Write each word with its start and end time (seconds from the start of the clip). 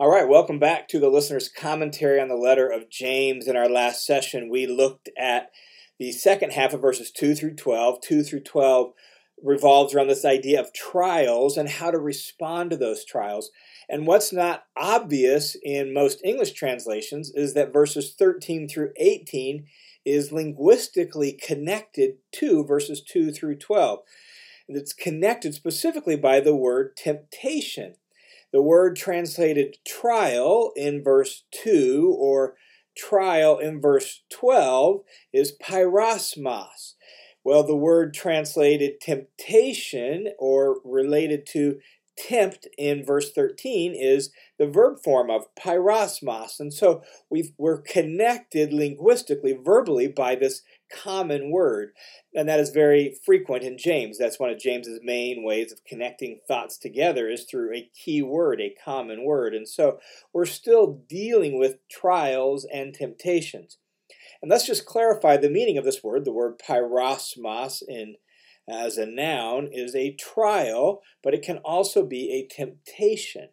All 0.00 0.08
right, 0.08 0.26
welcome 0.26 0.58
back 0.58 0.88
to 0.88 0.98
the 0.98 1.10
listener's 1.10 1.50
commentary 1.50 2.18
on 2.22 2.28
the 2.28 2.34
letter 2.34 2.66
of 2.66 2.88
James. 2.88 3.46
In 3.46 3.54
our 3.54 3.68
last 3.68 4.06
session, 4.06 4.48
we 4.48 4.66
looked 4.66 5.10
at 5.18 5.50
the 5.98 6.10
second 6.10 6.54
half 6.54 6.72
of 6.72 6.80
verses 6.80 7.10
2 7.10 7.34
through 7.34 7.56
12. 7.56 8.00
2 8.00 8.22
through 8.22 8.40
12 8.40 8.94
revolves 9.42 9.94
around 9.94 10.06
this 10.06 10.24
idea 10.24 10.58
of 10.58 10.72
trials 10.72 11.58
and 11.58 11.68
how 11.68 11.90
to 11.90 11.98
respond 11.98 12.70
to 12.70 12.78
those 12.78 13.04
trials. 13.04 13.50
And 13.90 14.06
what's 14.06 14.32
not 14.32 14.64
obvious 14.74 15.54
in 15.62 15.92
most 15.92 16.22
English 16.24 16.52
translations 16.52 17.30
is 17.34 17.52
that 17.52 17.70
verses 17.70 18.14
13 18.18 18.70
through 18.70 18.92
18 18.96 19.66
is 20.06 20.32
linguistically 20.32 21.32
connected 21.34 22.14
to 22.36 22.64
verses 22.64 23.02
2 23.02 23.32
through 23.32 23.56
12. 23.56 23.98
And 24.66 24.78
It's 24.78 24.94
connected 24.94 25.52
specifically 25.52 26.16
by 26.16 26.40
the 26.40 26.56
word 26.56 26.96
temptation. 26.96 27.96
The 28.52 28.62
word 28.62 28.96
translated 28.96 29.76
trial 29.86 30.72
in 30.76 31.02
verse 31.02 31.44
2 31.52 32.16
or 32.18 32.56
trial 32.96 33.58
in 33.58 33.80
verse 33.80 34.22
12 34.30 35.02
is 35.32 35.56
peirasmos. 35.62 36.94
Well, 37.44 37.62
the 37.62 37.76
word 37.76 38.12
translated 38.12 39.00
temptation 39.00 40.32
or 40.38 40.80
related 40.84 41.46
to 41.52 41.78
tempt 42.28 42.66
in 42.76 43.04
verse 43.04 43.32
13 43.32 43.94
is 43.94 44.30
the 44.58 44.66
verb 44.66 44.98
form 45.02 45.30
of 45.30 45.46
peirasmos. 45.54 46.60
And 46.60 46.72
so 46.72 47.02
we 47.30 47.54
are 47.62 47.78
connected 47.78 48.72
linguistically, 48.72 49.52
verbally, 49.52 50.08
by 50.08 50.34
this 50.34 50.62
common 50.92 51.50
word. 51.50 51.92
And 52.34 52.48
that 52.48 52.60
is 52.60 52.70
very 52.70 53.16
frequent 53.24 53.62
in 53.62 53.78
James. 53.78 54.18
That's 54.18 54.38
one 54.38 54.50
of 54.50 54.58
James's 54.58 55.00
main 55.02 55.44
ways 55.44 55.72
of 55.72 55.84
connecting 55.84 56.40
thoughts 56.46 56.76
together 56.78 57.28
is 57.28 57.44
through 57.44 57.74
a 57.74 57.90
key 57.94 58.22
word, 58.22 58.60
a 58.60 58.74
common 58.84 59.24
word. 59.24 59.54
And 59.54 59.68
so 59.68 59.98
we're 60.32 60.46
still 60.46 61.02
dealing 61.08 61.58
with 61.58 61.78
trials 61.88 62.66
and 62.72 62.92
temptations. 62.92 63.78
And 64.42 64.50
let's 64.50 64.66
just 64.66 64.86
clarify 64.86 65.36
the 65.36 65.50
meaning 65.50 65.78
of 65.78 65.84
this 65.84 66.02
word. 66.02 66.24
The 66.24 66.32
word 66.32 66.58
peirasmos 66.58 67.82
in 67.86 68.16
as 68.70 68.96
a 68.96 69.06
noun 69.06 69.68
is 69.72 69.94
a 69.94 70.12
trial, 70.12 71.02
but 71.22 71.34
it 71.34 71.42
can 71.42 71.58
also 71.58 72.04
be 72.04 72.30
a 72.32 72.46
temptation. 72.46 73.48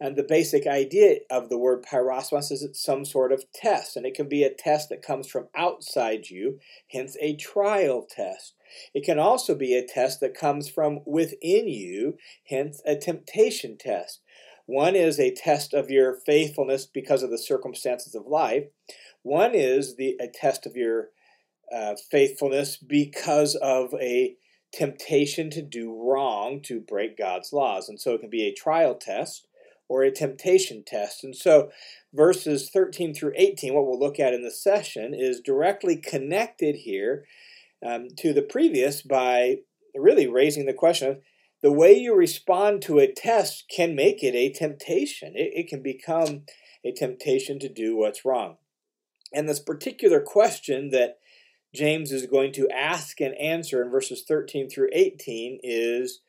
And 0.00 0.16
the 0.16 0.24
basic 0.24 0.66
idea 0.66 1.18
of 1.30 1.48
the 1.48 1.58
word 1.58 1.84
peirasmos 1.84 2.50
is 2.50 2.62
it's 2.62 2.82
some 2.82 3.04
sort 3.04 3.32
of 3.32 3.50
test, 3.52 3.96
and 3.96 4.04
it 4.04 4.14
can 4.14 4.28
be 4.28 4.42
a 4.42 4.52
test 4.52 4.88
that 4.88 5.02
comes 5.02 5.28
from 5.28 5.48
outside 5.54 6.28
you, 6.30 6.58
hence 6.90 7.16
a 7.20 7.36
trial 7.36 8.06
test. 8.08 8.54
It 8.92 9.04
can 9.04 9.18
also 9.18 9.54
be 9.54 9.74
a 9.74 9.86
test 9.86 10.20
that 10.20 10.34
comes 10.34 10.68
from 10.68 11.00
within 11.06 11.68
you, 11.68 12.18
hence 12.48 12.82
a 12.84 12.96
temptation 12.96 13.76
test. 13.78 14.20
One 14.66 14.96
is 14.96 15.20
a 15.20 15.34
test 15.34 15.74
of 15.74 15.90
your 15.90 16.16
faithfulness 16.26 16.86
because 16.86 17.22
of 17.22 17.30
the 17.30 17.38
circumstances 17.38 18.14
of 18.14 18.26
life. 18.26 18.64
One 19.22 19.54
is 19.54 19.96
the 19.96 20.16
a 20.20 20.26
test 20.28 20.66
of 20.66 20.76
your 20.76 21.10
uh, 21.72 21.94
faithfulness 22.10 22.76
because 22.76 23.54
of 23.56 23.94
a 23.94 24.36
temptation 24.74 25.50
to 25.50 25.62
do 25.62 25.94
wrong, 25.94 26.60
to 26.62 26.80
break 26.80 27.16
God's 27.16 27.52
laws. 27.52 27.88
And 27.88 28.00
so 28.00 28.14
it 28.14 28.20
can 28.20 28.30
be 28.30 28.44
a 28.44 28.54
trial 28.54 28.94
test 28.94 29.46
or 29.88 30.02
a 30.02 30.10
temptation 30.10 30.82
test. 30.84 31.22
And 31.22 31.36
so 31.36 31.70
verses 32.12 32.70
13 32.70 33.14
through 33.14 33.32
18, 33.36 33.74
what 33.74 33.86
we'll 33.86 33.98
look 33.98 34.18
at 34.18 34.34
in 34.34 34.42
the 34.42 34.50
session, 34.50 35.14
is 35.14 35.40
directly 35.40 35.96
connected 35.96 36.76
here 36.76 37.24
um, 37.86 38.08
to 38.18 38.32
the 38.32 38.42
previous 38.42 39.02
by 39.02 39.58
really 39.94 40.26
raising 40.26 40.66
the 40.66 40.72
question 40.72 41.10
of 41.10 41.16
the 41.62 41.72
way 41.72 41.94
you 41.94 42.14
respond 42.14 42.82
to 42.82 42.98
a 42.98 43.10
test 43.10 43.64
can 43.74 43.94
make 43.94 44.22
it 44.22 44.34
a 44.34 44.52
temptation. 44.52 45.32
It, 45.34 45.52
it 45.54 45.68
can 45.68 45.82
become 45.82 46.42
a 46.84 46.92
temptation 46.92 47.58
to 47.60 47.68
do 47.68 47.96
what's 47.96 48.24
wrong. 48.24 48.56
And 49.32 49.48
this 49.48 49.60
particular 49.60 50.20
question 50.20 50.90
that 50.90 51.18
James 51.74 52.12
is 52.12 52.26
going 52.26 52.52
to 52.52 52.68
ask 52.70 53.20
and 53.20 53.34
answer 53.34 53.82
in 53.82 53.90
verses 53.90 54.24
13 54.26 54.70
through 54.70 54.88
18 54.92 55.60
is 55.62 56.20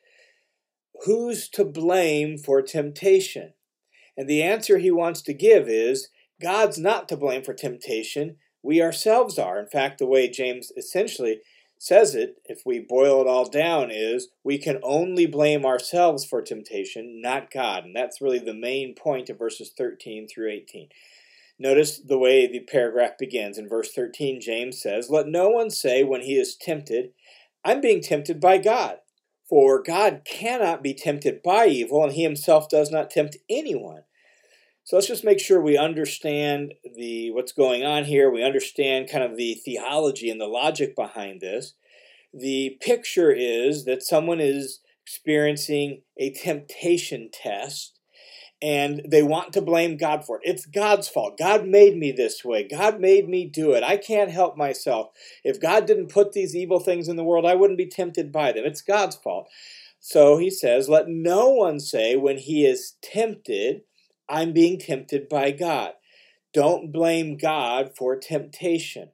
Who's 1.04 1.48
to 1.50 1.64
blame 1.64 2.38
for 2.38 2.62
temptation? 2.62 3.52
And 4.16 4.28
the 4.28 4.42
answer 4.42 4.78
he 4.78 4.90
wants 4.90 5.22
to 5.22 5.34
give 5.34 5.68
is 5.68 6.08
God's 6.40 6.78
not 6.78 7.08
to 7.08 7.16
blame 7.16 7.42
for 7.42 7.54
temptation. 7.54 8.36
We 8.62 8.82
ourselves 8.82 9.38
are. 9.38 9.60
In 9.60 9.66
fact, 9.66 9.98
the 9.98 10.06
way 10.06 10.28
James 10.28 10.72
essentially 10.76 11.40
says 11.78 12.14
it, 12.14 12.36
if 12.46 12.62
we 12.64 12.78
boil 12.78 13.20
it 13.20 13.26
all 13.26 13.48
down, 13.48 13.90
is 13.90 14.28
we 14.42 14.58
can 14.58 14.78
only 14.82 15.26
blame 15.26 15.66
ourselves 15.66 16.24
for 16.24 16.40
temptation, 16.40 17.20
not 17.20 17.50
God. 17.50 17.84
And 17.84 17.94
that's 17.94 18.20
really 18.20 18.38
the 18.38 18.54
main 18.54 18.94
point 18.94 19.28
of 19.28 19.38
verses 19.38 19.72
13 19.76 20.26
through 20.26 20.50
18. 20.50 20.88
Notice 21.58 21.98
the 21.98 22.18
way 22.18 22.46
the 22.46 22.60
paragraph 22.60 23.12
begins. 23.18 23.56
In 23.56 23.68
verse 23.68 23.92
13, 23.92 24.40
James 24.40 24.80
says, 24.80 25.08
Let 25.08 25.26
no 25.26 25.48
one 25.48 25.70
say 25.70 26.04
when 26.04 26.20
he 26.20 26.38
is 26.38 26.56
tempted, 26.56 27.10
I'm 27.64 27.80
being 27.80 28.02
tempted 28.02 28.40
by 28.40 28.58
God. 28.58 28.98
For 29.48 29.82
God 29.82 30.22
cannot 30.24 30.82
be 30.82 30.92
tempted 30.92 31.42
by 31.42 31.66
evil, 31.66 32.02
and 32.02 32.12
he 32.12 32.22
himself 32.22 32.68
does 32.68 32.90
not 32.90 33.10
tempt 33.10 33.36
anyone. 33.48 34.02
So 34.84 34.96
let's 34.96 35.08
just 35.08 35.24
make 35.24 35.40
sure 35.40 35.60
we 35.60 35.78
understand 35.78 36.74
the 36.96 37.30
what's 37.32 37.52
going 37.52 37.84
on 37.84 38.04
here. 38.04 38.30
We 38.30 38.44
understand 38.44 39.10
kind 39.10 39.24
of 39.24 39.36
the 39.36 39.54
theology 39.54 40.30
and 40.30 40.40
the 40.40 40.46
logic 40.46 40.94
behind 40.94 41.40
this. 41.40 41.74
The 42.32 42.76
picture 42.80 43.32
is 43.32 43.84
that 43.84 44.02
someone 44.02 44.40
is 44.40 44.80
experiencing 45.02 46.02
a 46.18 46.30
temptation 46.30 47.30
test 47.32 47.95
and 48.62 49.02
they 49.06 49.22
want 49.22 49.52
to 49.52 49.60
blame 49.60 49.96
God 49.96 50.24
for 50.24 50.36
it. 50.36 50.42
It's 50.44 50.64
God's 50.64 51.08
fault. 51.08 51.38
God 51.38 51.66
made 51.66 51.96
me 51.96 52.10
this 52.10 52.44
way. 52.44 52.66
God 52.66 53.00
made 53.00 53.28
me 53.28 53.44
do 53.44 53.72
it. 53.72 53.82
I 53.82 53.96
can't 53.96 54.30
help 54.30 54.56
myself. 54.56 55.08
If 55.44 55.60
God 55.60 55.86
didn't 55.86 56.08
put 56.08 56.32
these 56.32 56.56
evil 56.56 56.80
things 56.80 57.08
in 57.08 57.16
the 57.16 57.24
world, 57.24 57.44
I 57.44 57.54
wouldn't 57.54 57.78
be 57.78 57.86
tempted 57.86 58.32
by 58.32 58.52
them. 58.52 58.64
It's 58.64 58.80
God's 58.80 59.16
fault. 59.16 59.48
So 60.00 60.38
he 60.38 60.50
says, 60.50 60.88
Let 60.88 61.08
no 61.08 61.50
one 61.50 61.80
say 61.80 62.16
when 62.16 62.38
he 62.38 62.64
is 62.64 62.94
tempted, 63.02 63.82
I'm 64.28 64.52
being 64.52 64.78
tempted 64.78 65.28
by 65.28 65.50
God. 65.50 65.92
Don't 66.54 66.92
blame 66.92 67.36
God 67.36 67.90
for 67.96 68.16
temptation. 68.16 69.10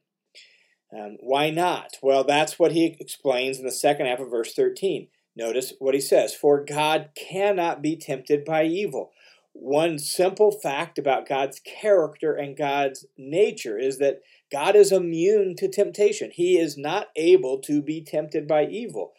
Um, 0.97 1.17
why 1.21 1.51
not? 1.51 1.97
Well, 2.03 2.23
that's 2.23 2.59
what 2.59 2.73
he 2.73 2.97
explains 3.01 3.59
in 3.59 3.65
the 3.65 3.73
second 3.73 4.07
half 4.07 4.21
of 4.21 4.31
verse 4.31 4.55
13. 4.55 5.09
Notice 5.35 5.73
what 5.79 5.95
he 5.95 6.01
says 6.01 6.35
For 6.35 6.65
God 6.65 7.11
cannot 7.17 7.83
be 7.83 7.97
tempted 7.97 8.45
by 8.45 8.65
evil 8.65 9.11
one 9.53 9.99
simple 9.99 10.51
fact 10.51 10.99
about 10.99 11.29
God's 11.29 11.61
character 11.61 12.35
and 12.35 12.57
God's 12.57 13.07
nature 13.17 13.79
is 13.79 13.99
that 13.99 14.21
God 14.51 14.77
is 14.77 14.93
immune 14.93 15.57
to 15.57 15.69
temptation. 15.69 16.31
He 16.33 16.59
is 16.59 16.77
not 16.77 17.09
able 17.17 17.59
to 17.61 17.83
be 17.83 18.03
tempted 18.03 18.49
by 18.49 18.67
evil. 18.67 19.12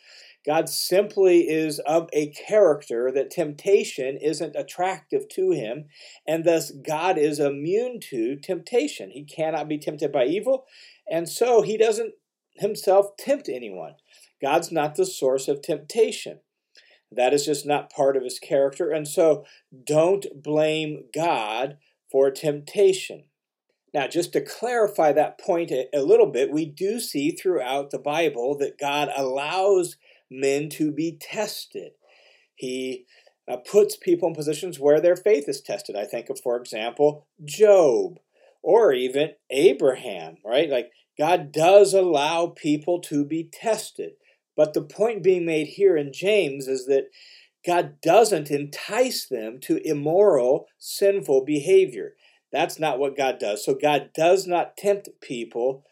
God 0.45 0.67
simply 0.67 1.41
is 1.41 1.79
of 1.79 2.09
a 2.11 2.27
character 2.31 3.11
that 3.13 3.31
temptation 3.31 4.17
isn't 4.17 4.55
attractive 4.55 5.29
to 5.29 5.51
him, 5.51 5.85
and 6.27 6.43
thus 6.43 6.71
God 6.71 7.17
is 7.17 7.39
immune 7.39 7.99
to 8.09 8.35
temptation. 8.35 9.09
He 9.11 9.23
cannot 9.23 9.69
be 9.69 9.77
tempted 9.77 10.11
by 10.11 10.25
evil, 10.25 10.65
and 11.09 11.29
so 11.29 11.61
he 11.61 11.77
doesn't 11.77 12.13
himself 12.55 13.15
tempt 13.17 13.47
anyone. 13.47 13.95
God's 14.41 14.71
not 14.71 14.95
the 14.95 15.05
source 15.05 15.47
of 15.47 15.61
temptation. 15.61 16.39
That 17.15 17.33
is 17.33 17.45
just 17.45 17.65
not 17.65 17.91
part 17.91 18.17
of 18.17 18.23
his 18.23 18.39
character. 18.39 18.91
And 18.91 19.07
so 19.07 19.45
don't 19.85 20.25
blame 20.41 21.05
God 21.13 21.77
for 22.11 22.31
temptation. 22.31 23.25
Now, 23.93 24.07
just 24.07 24.33
to 24.33 24.41
clarify 24.41 25.11
that 25.11 25.39
point 25.39 25.71
a, 25.71 25.87
a, 25.93 26.01
little 26.01 26.25
bit, 26.25 26.51
we 26.51 26.65
do 26.65 26.99
see 26.99 27.31
throughout 27.31 27.91
the 27.91 27.99
Bible 27.99 28.57
that 28.57 28.79
God 28.79 29.09
allows 29.15 29.97
men 30.31 30.69
to 30.69 30.91
be 30.91 31.17
tested. 31.19 31.91
He 32.55 33.05
uh, 33.47 33.57
puts 33.57 33.95
people 33.95 34.29
in 34.29 34.35
positions 34.35 34.79
where 34.79 34.99
their 34.99 35.15
faith 35.15 35.47
is 35.47 35.61
tested. 35.61 35.95
I 35.95 36.05
think 36.05 36.29
of, 36.29 36.39
for 36.39 36.57
example, 36.57 37.27
Job 37.45 38.19
or 38.63 38.93
even 38.93 39.31
Abraham, 39.51 40.37
right? 40.43 40.69
Like 40.69 40.91
God 41.17 41.51
does 41.51 41.93
allow 41.93 42.47
people 42.47 42.99
to 43.01 43.25
be 43.25 43.43
tested. 43.51 44.13
But 44.55 44.73
the 44.73 44.81
point 44.81 45.23
being 45.23 45.45
made 45.45 45.67
here 45.67 45.97
in 45.97 46.13
James 46.13 46.67
is 46.67 46.85
that 46.85 47.05
God 47.65 48.01
doesn't 48.01 48.51
entice 48.51 49.25
them 49.27 49.59
to 49.61 49.85
immoral, 49.87 50.67
sinful 50.77 51.45
behavior. 51.45 52.13
That's 52.51 52.77
not 52.77 52.99
what 52.99 53.17
God 53.17 53.39
does. 53.39 53.65
So 53.65 53.73
God 53.73 54.11
does 54.13 54.45
not 54.45 54.77
tempt 54.77 55.09
people 55.21 55.85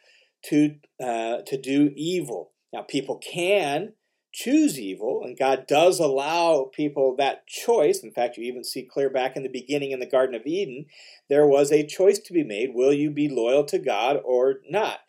to 0.46 0.76
uh, 1.02 1.38
to 1.46 1.60
do 1.60 1.92
evil. 1.96 2.52
Now, 2.74 2.84
people 2.84 3.18
can 3.18 3.94
choose 4.34 4.80
evil, 4.80 5.24
and 5.26 5.38
God 5.38 5.66
does 5.68 6.00
allow 6.00 6.70
people 6.74 7.16
that 7.18 7.48
choice. 7.48 8.00
In 8.00 8.12
fact, 8.12 8.38
you 8.38 8.46
even 8.46 8.64
see 8.64 8.84
clear 8.84 9.10
back 9.10 9.36
in 9.36 9.44
the 9.44 9.50
beginning 9.50 9.92
in 9.92 10.00
the 10.00 10.06
Garden 10.06 10.36
of 10.36 10.46
Eden, 10.46 10.86
there 11.30 11.48
was 11.48 11.72
a 11.72 11.86
choice 11.86 12.20
to 12.20 12.34
be 12.34 12.44
made: 12.44 12.74
Will 12.74 12.94
you 12.94 13.10
be 13.10 13.28
loyal 13.28 13.64
to 13.66 13.80
God 13.80 14.20
or 14.24 14.56
not? 14.70 15.00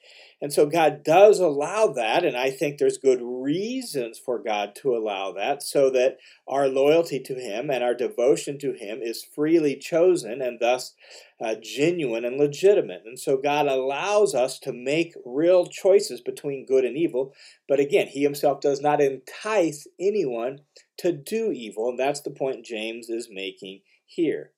And 0.43 0.53
so 0.53 0.67
God 0.67 1.05
does 1.05 1.39
allow 1.39 1.87
that, 1.93 2.25
and 2.25 2.37
I 2.37 2.51
think 2.51 2.77
there's 2.77 2.99
good 2.99 3.21
reasons 3.23 4.19
for 4.19 4.43
God 4.43 4.75
to 4.83 4.97
allow 4.97 5.31
that, 5.31 5.63
so 5.63 5.89
that 5.91 6.19
our 6.49 6.67
loyalty 6.67 7.21
to 7.21 7.35
Him 7.35 7.71
and 7.71 7.85
our 7.85 7.95
devotion 7.95 8.59
to 8.59 8.73
Him 8.73 8.99
is 9.01 9.25
freely 9.25 9.77
chosen 9.77 10.43
and 10.43 10.59
thus 10.59 10.95
uh, 11.41 11.55
genuine 11.63 12.25
and 12.25 12.39
legitimate. 12.39 13.03
And 13.07 13.21
so 13.21 13.37
God 13.37 13.69
allows 13.69 14.35
us 14.35 14.59
to 14.61 14.73
make 14.73 15.15
real 15.25 15.67
choices 15.67 16.21
between 16.21 16.67
good 16.67 16.85
and 16.85 16.97
evil, 16.97 17.33
but 17.69 17.79
again, 17.79 18.09
He 18.09 18.25
Himself 18.25 18.61
does 18.61 18.81
not 18.81 19.01
entice 19.01 19.87
anyone 20.01 20.63
to 20.99 21.13
do 21.13 21.53
evil, 21.53 21.89
and 21.89 21.99
that's 21.99 22.21
the 22.21 22.31
point 22.31 22.67
James 22.67 23.09
is 23.09 23.29
making 23.31 23.83
here. 24.05 24.51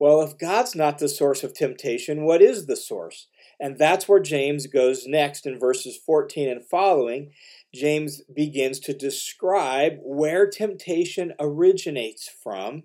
Well, 0.00 0.22
if 0.22 0.38
God's 0.38 0.74
not 0.74 0.98
the 0.98 1.08
source 1.08 1.42
of 1.42 1.52
temptation, 1.52 2.24
what 2.24 2.40
is 2.40 2.66
the 2.66 2.76
source? 2.76 3.26
And 3.60 3.78
that's 3.78 4.08
where 4.08 4.20
James 4.20 4.66
goes 4.66 5.06
next 5.06 5.46
in 5.46 5.58
verses 5.58 5.96
14 5.96 6.48
and 6.48 6.64
following. 6.64 7.32
James 7.74 8.22
begins 8.34 8.78
to 8.80 8.94
describe 8.94 9.98
where 10.02 10.48
temptation 10.48 11.34
originates 11.38 12.28
from 12.28 12.84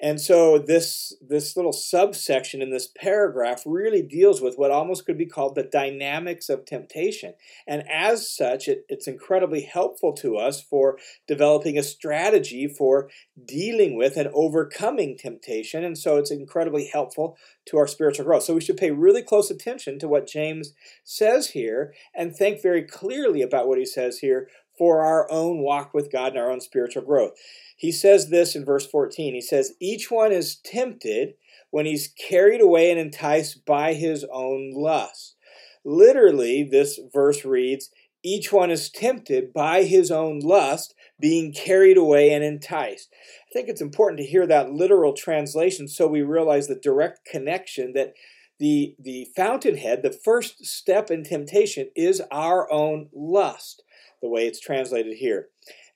and 0.00 0.20
so 0.20 0.58
this 0.58 1.12
this 1.20 1.56
little 1.56 1.72
subsection 1.72 2.62
in 2.62 2.70
this 2.70 2.86
paragraph 2.86 3.62
really 3.66 4.00
deals 4.00 4.40
with 4.40 4.54
what 4.56 4.70
almost 4.70 5.04
could 5.04 5.18
be 5.18 5.26
called 5.26 5.56
the 5.56 5.64
dynamics 5.64 6.48
of 6.48 6.64
temptation. 6.64 7.34
And 7.66 7.82
as 7.90 8.30
such, 8.30 8.68
it, 8.68 8.84
it's 8.88 9.08
incredibly 9.08 9.62
helpful 9.62 10.12
to 10.14 10.36
us 10.36 10.62
for 10.62 10.98
developing 11.26 11.76
a 11.76 11.82
strategy 11.82 12.68
for 12.68 13.10
dealing 13.44 13.96
with 13.96 14.16
and 14.16 14.28
overcoming 14.32 15.18
temptation. 15.18 15.82
And 15.82 15.98
so 15.98 16.16
it's 16.16 16.30
incredibly 16.30 16.86
helpful 16.86 17.36
to 17.66 17.78
our 17.78 17.88
spiritual 17.88 18.24
growth. 18.24 18.44
So 18.44 18.54
we 18.54 18.60
should 18.60 18.76
pay 18.76 18.92
really 18.92 19.22
close 19.22 19.50
attention 19.50 19.98
to 19.98 20.08
what 20.08 20.28
James 20.28 20.74
says 21.02 21.50
here 21.50 21.92
and 22.14 22.34
think 22.34 22.62
very 22.62 22.82
clearly 22.82 23.42
about 23.42 23.66
what 23.66 23.78
he 23.78 23.86
says 23.86 24.20
here 24.20 24.48
for 24.78 25.04
our 25.04 25.30
own 25.30 25.58
walk 25.58 25.92
with 25.92 26.12
God 26.12 26.32
and 26.32 26.38
our 26.38 26.50
own 26.50 26.60
spiritual 26.60 27.02
growth. 27.02 27.32
He 27.76 27.92
says 27.92 28.30
this 28.30 28.56
in 28.56 28.64
verse 28.64 28.86
14. 28.86 29.34
He 29.34 29.40
says, 29.40 29.74
Each 29.80 30.10
one 30.10 30.32
is 30.32 30.56
tempted 30.56 31.34
when 31.70 31.86
he's 31.86 32.08
carried 32.08 32.60
away 32.60 32.90
and 32.90 32.98
enticed 32.98 33.64
by 33.64 33.94
his 33.94 34.24
own 34.32 34.72
lust. 34.74 35.36
Literally, 35.84 36.62
this 36.64 36.98
verse 37.12 37.44
reads, 37.44 37.90
Each 38.22 38.52
one 38.52 38.70
is 38.70 38.90
tempted 38.90 39.52
by 39.52 39.84
his 39.84 40.10
own 40.10 40.40
lust, 40.40 40.94
being 41.20 41.52
carried 41.52 41.96
away 41.96 42.32
and 42.32 42.44
enticed. 42.44 43.08
I 43.12 43.52
think 43.52 43.68
it's 43.68 43.80
important 43.80 44.18
to 44.18 44.26
hear 44.26 44.46
that 44.46 44.72
literal 44.72 45.12
translation 45.12 45.88
so 45.88 46.06
we 46.06 46.22
realize 46.22 46.68
the 46.68 46.74
direct 46.74 47.24
connection 47.24 47.92
that 47.94 48.14
the, 48.58 48.96
the 48.98 49.28
fountainhead, 49.36 50.02
the 50.02 50.10
first 50.10 50.66
step 50.66 51.10
in 51.10 51.22
temptation, 51.22 51.90
is 51.94 52.20
our 52.30 52.70
own 52.72 53.08
lust, 53.14 53.82
the 54.20 54.28
way 54.28 54.46
it's 54.46 54.60
translated 54.60 55.16
here. 55.18 55.48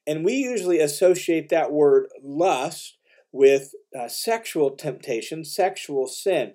And 0.07 0.25
we 0.25 0.35
usually 0.35 0.79
associate 0.79 1.49
that 1.49 1.73
word 1.73 2.07
lust 2.23 2.97
with 3.31 3.75
uh, 3.99 4.09
sexual 4.09 4.71
temptation, 4.71 5.45
sexual 5.45 6.07
sin. 6.07 6.55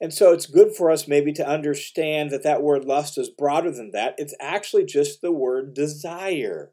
And 0.00 0.12
so 0.12 0.32
it's 0.32 0.46
good 0.46 0.74
for 0.74 0.90
us 0.90 1.06
maybe 1.06 1.32
to 1.34 1.48
understand 1.48 2.30
that 2.30 2.42
that 2.42 2.62
word 2.62 2.84
lust 2.84 3.16
is 3.16 3.30
broader 3.30 3.70
than 3.70 3.92
that. 3.92 4.16
It's 4.18 4.34
actually 4.40 4.84
just 4.84 5.22
the 5.22 5.30
word 5.30 5.74
desire. 5.74 6.72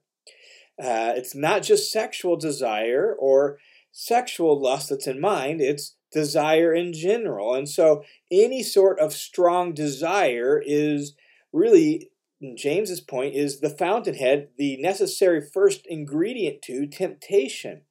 Uh, 0.81 1.13
it's 1.15 1.35
not 1.35 1.61
just 1.61 1.91
sexual 1.91 2.37
desire 2.37 3.15
or 3.19 3.59
sexual 3.91 4.59
lust 4.59 4.89
that's 4.89 5.07
in 5.07 5.21
mind, 5.21 5.61
it's 5.61 5.95
desire 6.11 6.73
in 6.73 6.91
general. 6.91 7.53
And 7.53 7.69
so 7.69 8.03
any 8.31 8.63
sort 8.63 8.99
of 8.99 9.13
strong 9.13 9.73
desire 9.73 10.61
is 10.65 11.15
really 11.53 12.09
James's 12.55 13.01
point 13.01 13.35
is 13.35 13.59
the 13.59 13.69
fountainhead, 13.69 14.49
the 14.57 14.77
necessary 14.77 15.41
first 15.41 15.85
ingredient 15.87 16.61
to 16.63 16.87
temptation. 16.87 17.81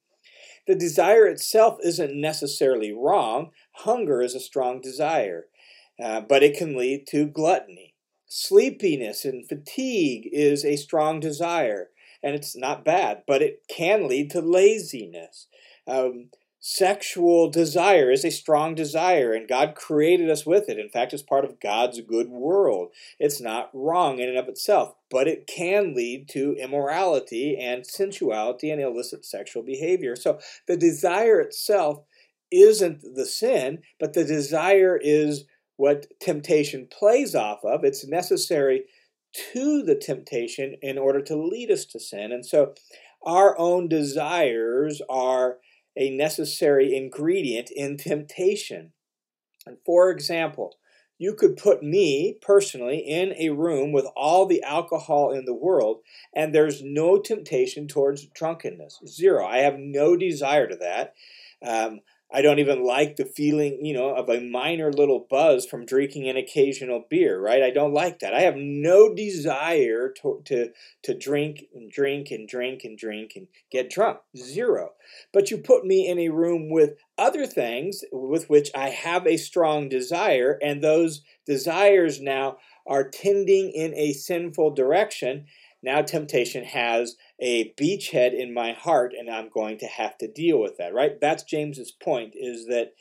The 0.65 0.75
desire 0.75 1.27
itself 1.27 1.77
isn't 1.83 2.19
necessarily 2.19 2.91
wrong. 2.91 3.51
Hunger 3.73 4.21
is 4.21 4.35
a 4.35 4.39
strong 4.39 4.81
desire, 4.81 5.45
uh, 6.03 6.21
but 6.21 6.43
it 6.43 6.57
can 6.57 6.75
lead 6.75 7.05
to 7.07 7.27
gluttony. 7.27 7.95
Sleepiness 8.27 9.25
and 9.25 9.47
fatigue 9.47 10.29
is 10.31 10.63
a 10.63 10.75
strong 10.75 11.19
desire, 11.19 11.89
and 12.23 12.35
it's 12.35 12.55
not 12.55 12.85
bad, 12.85 13.23
but 13.27 13.41
it 13.41 13.63
can 13.67 14.07
lead 14.07 14.29
to 14.31 14.41
laziness. 14.41 15.47
Um, 15.87 16.29
Sexual 16.61 17.49
desire 17.51 18.11
is 18.11 18.25
a 18.25 18.31
strong 18.31 18.75
desire, 18.75 19.33
and 19.33 19.47
God 19.47 19.75
created 19.75 20.29
us 20.29 20.45
with 20.45 20.67
it. 20.67 20.77
In 20.77 20.89
fact, 20.89 21.13
it's 21.13 21.23
part 21.23 21.45
of 21.45 21.61
God's 21.61 22.01
good 22.01 22.27
world. 22.29 22.89
It's 23.17 23.39
not 23.39 23.69
wrong 23.73 24.19
in 24.19 24.27
and 24.27 24.37
of 24.37 24.49
itself, 24.49 24.95
but 25.09 25.27
it 25.27 25.47
can 25.47 25.95
lead 25.95 26.27
to 26.29 26.57
immorality 26.59 27.57
and 27.57 27.85
sensuality 27.85 28.71
and 28.71 28.81
illicit 28.81 29.23
sexual 29.23 29.63
behavior. 29.63 30.17
So 30.17 30.39
the 30.67 30.75
desire 30.75 31.39
itself 31.39 32.01
isn't 32.51 33.03
the 33.15 33.25
sin, 33.25 33.79
but 33.97 34.13
the 34.13 34.25
desire 34.25 34.99
is 35.01 35.45
what 35.77 36.07
temptation 36.19 36.89
plays 36.91 37.35
off 37.35 37.63
of. 37.63 37.85
It's 37.85 38.05
necessary 38.05 38.83
to 39.53 39.81
the 39.81 39.95
temptation 39.95 40.75
in 40.81 40.97
order 40.97 41.21
to 41.21 41.37
lead 41.37 41.71
us 41.71 41.85
to 41.85 42.01
sin. 42.01 42.33
And 42.33 42.45
so 42.45 42.73
our 43.23 43.57
own 43.57 43.87
desires 43.87 45.01
are 45.09 45.59
a 45.99 46.09
necessary 46.09 46.95
ingredient 46.95 47.69
in 47.69 47.97
temptation. 47.97 48.93
And 49.67 49.77
for 49.85 50.09
example, 50.09 50.77
you 51.19 51.33
could 51.33 51.57
put 51.57 51.83
me 51.83 52.37
personally 52.41 52.99
in 52.99 53.33
a 53.37 53.49
room 53.49 53.91
with 53.91 54.05
all 54.15 54.45
the 54.45 54.63
alcohol 54.63 55.31
in 55.31 55.43
the 55.43 55.53
world, 55.53 55.99
and 56.33 56.55
there's 56.55 56.81
no 56.81 57.19
temptation 57.19 57.87
towards 57.87 58.25
drunkenness. 58.27 59.01
Zero. 59.05 59.45
I 59.45 59.57
have 59.57 59.77
no 59.77 60.15
desire 60.15 60.67
to 60.67 60.77
that. 60.77 61.13
Um, 61.61 61.99
I 62.31 62.43
don't 62.43 62.59
even 62.59 62.83
like 62.83 63.15
the 63.15 63.25
feeling, 63.25 63.83
you 63.83 63.93
know, 63.93 64.13
of 64.13 64.29
a 64.29 64.39
minor 64.39 64.93
little 64.93 65.25
buzz 65.27 65.65
from 65.65 65.85
drinking 65.85 66.29
an 66.29 66.37
occasional 66.37 67.03
beer, 67.09 67.39
right? 67.41 67.63
I 67.63 67.71
don't 67.71 67.93
like 67.93 68.19
that. 68.19 68.35
I 68.35 68.41
have 68.41 68.55
no 68.55 69.15
desire 69.15 70.13
to, 70.21 70.41
to, 70.45 70.69
to 71.03 71.17
drink 71.17 71.65
and 71.73 71.91
drink 71.91 72.29
and 72.29 72.47
drink 72.47 72.83
and 72.83 72.95
drink 72.95 73.33
and 73.35 73.47
get 73.71 73.89
drunk. 73.89 74.19
Zero. 74.37 74.91
But 75.33 75.49
you 75.49 75.57
put 75.57 75.85
me 75.85 76.07
in 76.07 76.19
a 76.19 76.29
room 76.29 76.69
with 76.69 76.97
other 77.17 77.47
things 77.47 78.03
with 78.11 78.47
which 78.47 78.69
I 78.75 78.89
have 78.89 79.25
a 79.25 79.37
strong 79.37 79.89
desire, 79.89 80.59
and 80.61 80.83
those 80.83 81.23
desires 81.47 82.21
now 82.21 82.57
are 82.85 83.09
tending 83.09 83.71
in 83.71 83.93
a 83.95 84.13
sinful 84.13 84.71
direction. 84.71 85.45
Now 85.81 86.01
temptation 86.01 86.65
has 86.65 87.15
a 87.39 87.73
beachhead 87.79 88.33
in 88.33 88.53
my 88.53 88.73
heart, 88.73 89.13
and 89.17 89.29
I'm 89.29 89.49
going 89.49 89.77
to 89.79 89.87
have 89.87 90.17
to 90.17 90.27
deal 90.27 90.59
with 90.59 90.77
that, 90.77 90.93
right? 90.93 91.19
That's 91.19 91.43
James's 91.43 91.91
point, 91.91 92.33
is 92.35 92.67
that 92.67 92.93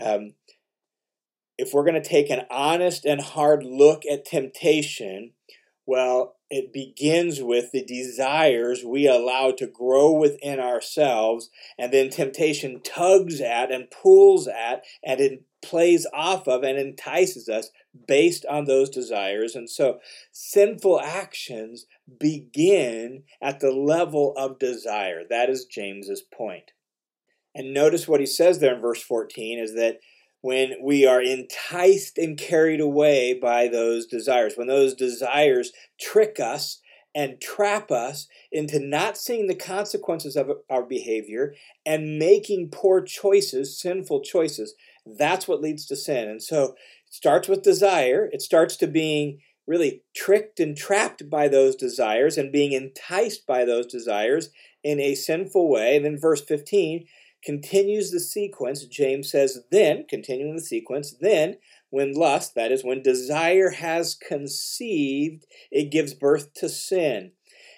um, 0.00 0.34
if 1.58 1.72
we're 1.72 1.84
going 1.84 2.02
to 2.02 2.08
take 2.08 2.30
an 2.30 2.46
honest 2.50 3.04
and 3.04 3.20
hard 3.20 3.62
look 3.64 4.02
at 4.10 4.24
temptation, 4.24 5.32
well, 5.86 6.36
it 6.50 6.72
begins 6.72 7.42
with 7.42 7.72
the 7.72 7.84
desires 7.84 8.84
we 8.84 9.06
allow 9.06 9.50
to 9.52 9.66
grow 9.66 10.12
within 10.12 10.60
ourselves, 10.60 11.50
and 11.78 11.92
then 11.92 12.10
temptation 12.10 12.80
tugs 12.82 13.40
at 13.40 13.70
and 13.70 13.90
pulls 13.90 14.48
at 14.48 14.82
and 15.02 15.20
it 15.20 15.42
plays 15.62 16.06
off 16.12 16.46
of 16.46 16.62
and 16.62 16.78
entices 16.78 17.48
us 17.48 17.70
based 18.06 18.44
on 18.50 18.64
those 18.64 18.90
desires. 18.90 19.54
And 19.54 19.68
so 19.70 19.98
sinful 20.32 21.00
actions 21.00 21.86
begin 22.18 23.22
at 23.40 23.60
the 23.60 23.70
level 23.70 24.34
of 24.36 24.58
desire. 24.58 25.22
That 25.28 25.48
is 25.48 25.64
James's 25.64 26.22
point. 26.22 26.72
And 27.54 27.72
notice 27.72 28.08
what 28.08 28.20
he 28.20 28.26
says 28.26 28.58
there 28.58 28.74
in 28.74 28.80
verse 28.80 29.02
14 29.02 29.58
is 29.58 29.74
that 29.74 30.00
when 30.40 30.74
we 30.82 31.06
are 31.06 31.22
enticed 31.22 32.18
and 32.18 32.36
carried 32.36 32.80
away 32.80 33.32
by 33.32 33.68
those 33.68 34.06
desires, 34.06 34.54
when 34.56 34.66
those 34.66 34.94
desires 34.94 35.72
trick 35.98 36.38
us 36.38 36.80
and 37.14 37.40
trap 37.40 37.90
us 37.90 38.26
into 38.50 38.78
not 38.78 39.16
seeing 39.16 39.46
the 39.46 39.54
consequences 39.54 40.36
of 40.36 40.50
our 40.68 40.82
behavior 40.82 41.54
and 41.86 42.18
making 42.18 42.68
poor 42.70 43.00
choices, 43.00 43.80
sinful 43.80 44.20
choices, 44.22 44.74
that's 45.06 45.46
what 45.46 45.60
leads 45.60 45.86
to 45.86 45.96
sin. 45.96 46.28
And 46.28 46.42
so 46.42 46.74
starts 47.14 47.46
with 47.46 47.62
desire, 47.62 48.28
it 48.32 48.42
starts 48.42 48.76
to 48.76 48.88
being 48.88 49.38
really 49.68 50.02
tricked 50.16 50.58
and 50.58 50.76
trapped 50.76 51.30
by 51.30 51.46
those 51.46 51.76
desires 51.76 52.36
and 52.36 52.50
being 52.50 52.72
enticed 52.72 53.46
by 53.46 53.64
those 53.64 53.86
desires 53.86 54.50
in 54.82 54.98
a 54.98 55.14
sinful 55.14 55.70
way. 55.70 55.94
And 55.94 56.04
then 56.04 56.18
verse 56.18 56.42
15 56.42 57.06
continues 57.44 58.10
the 58.10 58.18
sequence. 58.18 58.84
James 58.86 59.30
says, 59.30 59.60
then, 59.70 60.06
continuing 60.08 60.56
the 60.56 60.60
sequence, 60.60 61.14
then 61.20 61.58
when 61.88 62.14
lust, 62.14 62.56
that 62.56 62.72
is, 62.72 62.82
when 62.82 63.00
desire 63.00 63.70
has 63.70 64.16
conceived, 64.16 65.46
it 65.70 65.92
gives 65.92 66.14
birth 66.14 66.52
to 66.54 66.68
sin. 66.68 67.30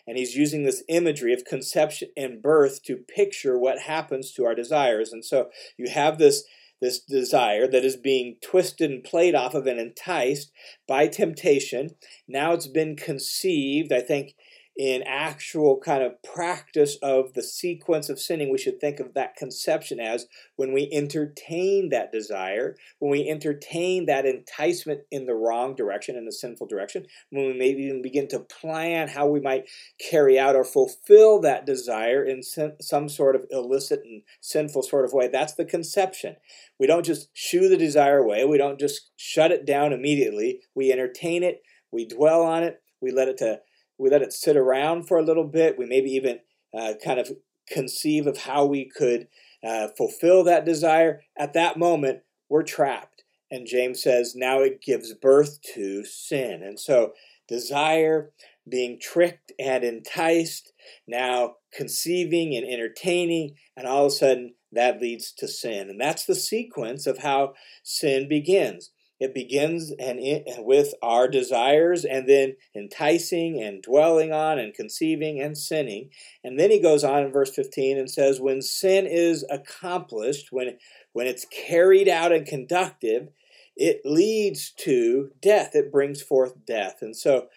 And 0.07 0.17
he's 0.17 0.35
using 0.35 0.65
this 0.65 0.83
imagery 0.89 1.35
of 1.35 1.45
conception 1.45 2.09
and 2.17 2.41
birth 2.41 2.83
to 2.85 2.97
picture 2.97 3.59
what 3.59 3.81
happens 3.81 4.33
to 4.33 4.47
our 4.47 4.55
desires. 4.55 5.13
And 5.13 5.23
so 5.23 5.51
you 5.77 5.91
have 5.91 6.17
this 6.17 6.45
this 6.81 7.01
desire 7.01 7.67
that 7.67 7.85
is 7.85 7.97
being 7.97 8.37
twisted 8.43 8.91
and 8.91 9.05
played 9.05 9.35
off 9.35 9.55
of 9.55 9.67
and 9.67 9.81
enticed 9.81 10.53
by 10.87 11.07
temptation. 11.07 11.91
Now 12.29 12.53
it's 12.53 12.67
been 12.67 12.97
conceived. 12.97 13.93
I 13.93 14.01
think 14.01 14.35
in 14.77 15.03
actual 15.07 15.81
kind 15.81 16.03
of 16.03 16.23
practice 16.23 16.99
of 17.03 17.33
the 17.33 17.43
sequence 17.43 18.11
of 18.11 18.21
sinning, 18.21 18.53
we 18.53 18.59
should 18.59 18.79
think 18.79 19.01
of 19.01 19.15
that 19.15 19.35
conception 19.35 19.99
as 19.99 20.27
when 20.57 20.73
we 20.75 20.91
entertain 20.93 21.89
that 21.89 22.13
desire, 22.13 22.77
when 22.99 23.11
we 23.11 23.27
entertain 23.27 24.05
that 24.05 24.27
enticement 24.27 25.01
in 25.11 25.25
the 25.25 25.35
wrong 25.35 25.75
direction, 25.75 26.15
in 26.15 26.27
the 26.27 26.33
sinful 26.33 26.67
direction, 26.67 27.07
when 27.31 27.47
we 27.47 27.59
maybe 27.59 27.85
even 27.85 28.03
begin 28.03 28.29
to 28.29 28.39
plan 28.39 29.09
how 29.09 29.27
we 29.27 29.41
might 29.41 29.65
carry 29.99 30.39
out 30.39 30.55
or 30.55 30.65
fulfill 30.65 31.41
that 31.41 31.65
desire 31.65 32.23
in 32.23 32.43
some 32.43 33.09
sort 33.09 33.35
of 33.35 33.47
illicit 33.51 34.03
and 34.05 34.23
sinful 34.43 34.83
sort 34.83 35.07
of 35.07 35.15
way. 35.15 35.27
That's 35.27 35.55
the 35.55 35.65
conception. 35.65 36.37
We 36.79 36.87
don't 36.87 37.07
just 37.07 37.29
shoo 37.33 37.71
the 37.71 37.79
desire 37.79 38.19
away, 38.19 38.45
we 38.45 38.59
don't 38.59 38.79
just 38.79 39.11
shut 39.17 39.53
it 39.53 39.65
down 39.65 39.95
immediately. 39.95 40.61
We 40.75 40.93
entertain 40.93 41.43
it, 41.43 41.63
we 41.91 42.07
dwell 42.07 42.43
on 42.43 42.63
it, 42.63 42.83
we 43.01 43.11
let 43.11 43.29
it 43.29 43.39
to 43.39 43.61
we 43.99 44.11
let 44.11 44.23
it 44.23 44.33
sit 44.33 44.57
around 44.57 45.05
for 45.05 45.19
a 45.19 45.25
little 45.25 45.45
bit. 45.45 45.79
We 45.79 45.87
maybe 45.87 46.11
even 46.11 46.41
uh, 46.77 46.95
kind 47.03 47.19
of 47.19 47.33
conceive 47.69 48.27
of 48.27 48.39
how 48.39 48.65
we 48.65 48.85
could 48.85 49.29
uh, 49.65 49.89
fulfill 49.97 50.45
that 50.45 50.65
desire. 50.65 51.23
At 51.39 51.55
that 51.55 51.79
moment, 51.79 52.21
we're 52.49 52.63
trapped. 52.63 53.25
And 53.51 53.67
James 53.67 54.03
says 54.03 54.35
now 54.35 54.61
it 54.61 54.83
gives 54.83 55.15
birth 55.15 55.61
to 55.75 56.05
sin. 56.05 56.63
And 56.63 56.79
so, 56.79 57.13
desire, 57.49 58.33
being 58.69 58.99
tricked 59.01 59.53
and 59.59 59.85
enticed, 59.85 60.73
now 61.07 61.55
conceiving 61.73 62.57
and 62.57 62.67
entertaining, 62.67 63.55
and 63.77 63.87
all 63.87 64.07
of 64.07 64.13
a 64.13 64.15
sudden 64.15 64.55
that 64.73 65.01
leads 65.01 65.33
to 65.33 65.49
sin. 65.49 65.89
And 65.89 66.01
that's 66.01 66.25
the 66.25 66.35
sequence 66.35 67.07
of 67.07 67.19
how 67.19 67.55
sin 67.83 68.29
begins. 68.29 68.91
It 69.19 69.35
begins 69.35 69.93
and 69.99 70.21
with 70.59 70.93
our 71.03 71.27
desires 71.27 72.05
and 72.05 72.29
then 72.29 72.57
enticing 72.75 73.63
and 73.63 73.83
dwelling 73.83 74.33
on 74.33 74.59
and 74.59 74.75
conceiving 74.75 75.41
and 75.41 75.57
sinning. 75.57 76.11
And 76.45 76.61
then 76.61 76.71
he 76.71 76.81
goes 76.81 77.03
on 77.03 77.23
in 77.23 77.33
verse 77.33 77.51
15 77.55 77.99
and 77.99 78.11
says, 78.11 78.41
When 78.41 78.61
sin 78.61 79.07
is 79.07 79.45
accomplished, 79.51 80.49
when, 80.51 80.79
when 81.13 81.27
it's 81.27 81.47
carried 81.47 82.09
out 82.09 82.33
and 82.33 82.47
conducted, 82.47 83.31
it 83.75 84.03
leads 84.05 84.73
to 84.81 85.31
death. 85.41 85.71
It 85.75 85.93
brings 85.93 86.23
forth 86.23 86.55
death. 86.67 86.97
And 87.01 87.17
so 87.17 87.49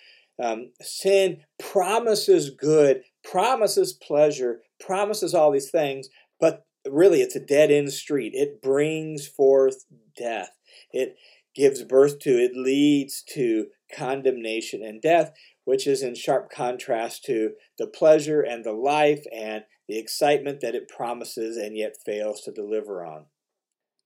um, 0.42 0.72
sin 0.82 1.42
promises 1.60 2.50
good, 2.50 3.04
promises 3.24 3.92
pleasure, 3.94 4.62
promises 4.80 5.34
all 5.34 5.52
these 5.52 5.70
things, 5.70 6.10
but 6.40 6.66
really 6.90 7.22
it's 7.22 7.36
a 7.36 7.46
dead 7.46 7.70
end 7.72 7.92
street. 7.92 8.32
It 8.34 8.62
brings 8.62 9.28
forth 9.28 9.86
death. 10.18 10.52
It 10.92 11.18
gives 11.60 11.84
birth 11.84 12.20
to, 12.20 12.32
it 12.32 12.56
leads 12.56 13.22
to 13.34 13.68
condemnation 13.94 14.82
and 14.82 15.02
death, 15.02 15.34
which 15.66 15.86
is 15.86 16.02
in 16.02 16.16
sharp 16.16 16.50
contrast 16.50 17.26
to 17.26 17.52
the 17.78 17.86
pleasure 17.86 18.42
and 18.42 18.64
the 18.64 18.74
life 18.74 19.24
and 19.36 19.64
the 19.88 20.00
excitement 20.00 20.62
that 20.62 20.74
it 20.74 20.88
promises 20.88 21.58
and 21.58 21.76
yet 21.76 21.98
fails 22.06 22.42
to 22.42 22.52
deliver 22.52 23.06
on. 23.06 23.26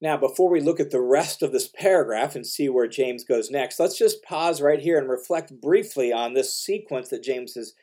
Now, 0.00 0.16
before 0.16 0.50
we 0.50 0.60
look 0.60 0.80
at 0.80 0.90
the 0.90 1.00
rest 1.00 1.42
of 1.42 1.52
this 1.52 1.68
paragraph 1.68 2.34
and 2.34 2.46
see 2.46 2.68
where 2.68 2.88
James 2.88 3.24
goes 3.24 3.50
next, 3.50 3.78
let's 3.78 3.96
just 3.96 4.24
pause 4.24 4.60
right 4.60 4.80
here 4.80 4.98
and 4.98 5.08
reflect 5.08 5.60
briefly 5.60 6.12
on 6.12 6.34
this 6.34 6.58
sequence 6.58 7.08
that 7.10 7.22
James 7.22 7.54
has, 7.54 7.74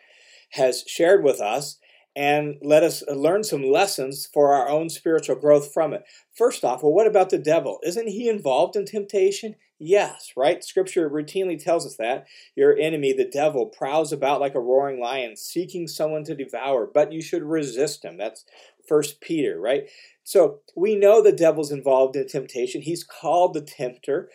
has 0.51 0.83
shared 0.85 1.23
with 1.23 1.39
us 1.39 1.77
and 2.15 2.55
let 2.61 2.83
us 2.83 3.03
learn 3.07 3.43
some 3.43 3.63
lessons 3.63 4.27
for 4.33 4.53
our 4.53 4.67
own 4.67 4.89
spiritual 4.89 5.35
growth 5.35 5.73
from 5.73 5.93
it. 5.93 6.03
First 6.33 6.63
off, 6.63 6.83
well, 6.83 6.91
what 6.91 7.07
about 7.07 7.29
the 7.29 7.37
devil? 7.37 7.79
Isn't 7.83 8.07
he 8.07 8.27
involved 8.27 8.75
in 8.75 8.85
temptation? 8.85 9.55
Yes, 9.79 10.33
right? 10.37 10.63
Scripture 10.63 11.09
routinely 11.09 11.61
tells 11.61 11.85
us 11.85 11.95
that. 11.95 12.27
Your 12.55 12.77
enemy, 12.77 13.13
the 13.13 13.29
devil, 13.29 13.65
prowls 13.65 14.11
about 14.13 14.39
like 14.39 14.53
a 14.53 14.59
roaring 14.59 14.99
lion, 14.99 15.35
seeking 15.35 15.87
someone 15.87 16.23
to 16.25 16.35
devour, 16.35 16.87
but 16.93 17.11
you 17.11 17.21
should 17.21 17.43
resist 17.43 18.05
him. 18.05 18.17
That's 18.17 18.45
First 18.87 19.21
Peter, 19.21 19.59
right? 19.59 19.89
So 20.23 20.59
we 20.75 20.95
know 20.95 21.21
the 21.21 21.31
devil's 21.31 21.71
involved 21.71 22.15
in 22.15 22.27
temptation. 22.27 22.81
He's 22.81 23.03
called 23.03 23.53
the 23.53 23.61
tempter 23.61 24.29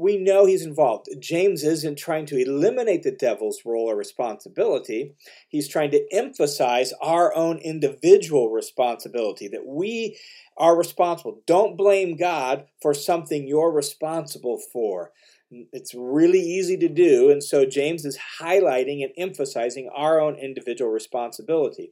we 0.00 0.16
know 0.16 0.46
he's 0.46 0.64
involved. 0.64 1.08
James 1.20 1.62
isn't 1.62 1.98
trying 1.98 2.24
to 2.26 2.40
eliminate 2.40 3.02
the 3.02 3.10
devil's 3.10 3.60
role 3.66 3.90
or 3.90 3.96
responsibility. 3.96 5.14
He's 5.48 5.68
trying 5.68 5.90
to 5.90 6.06
emphasize 6.10 6.94
our 7.02 7.34
own 7.36 7.58
individual 7.58 8.50
responsibility, 8.50 9.46
that 9.48 9.66
we 9.66 10.18
are 10.56 10.74
responsible. 10.76 11.42
Don't 11.46 11.76
blame 11.76 12.16
God 12.16 12.64
for 12.80 12.94
something 12.94 13.46
you're 13.46 13.72
responsible 13.72 14.58
for. 14.72 15.12
It's 15.50 15.94
really 15.94 16.40
easy 16.40 16.78
to 16.78 16.88
do, 16.88 17.28
and 17.30 17.42
so 17.42 17.66
James 17.66 18.04
is 18.04 18.18
highlighting 18.40 19.02
and 19.02 19.12
emphasizing 19.18 19.90
our 19.94 20.20
own 20.20 20.36
individual 20.36 20.90
responsibility. 20.90 21.90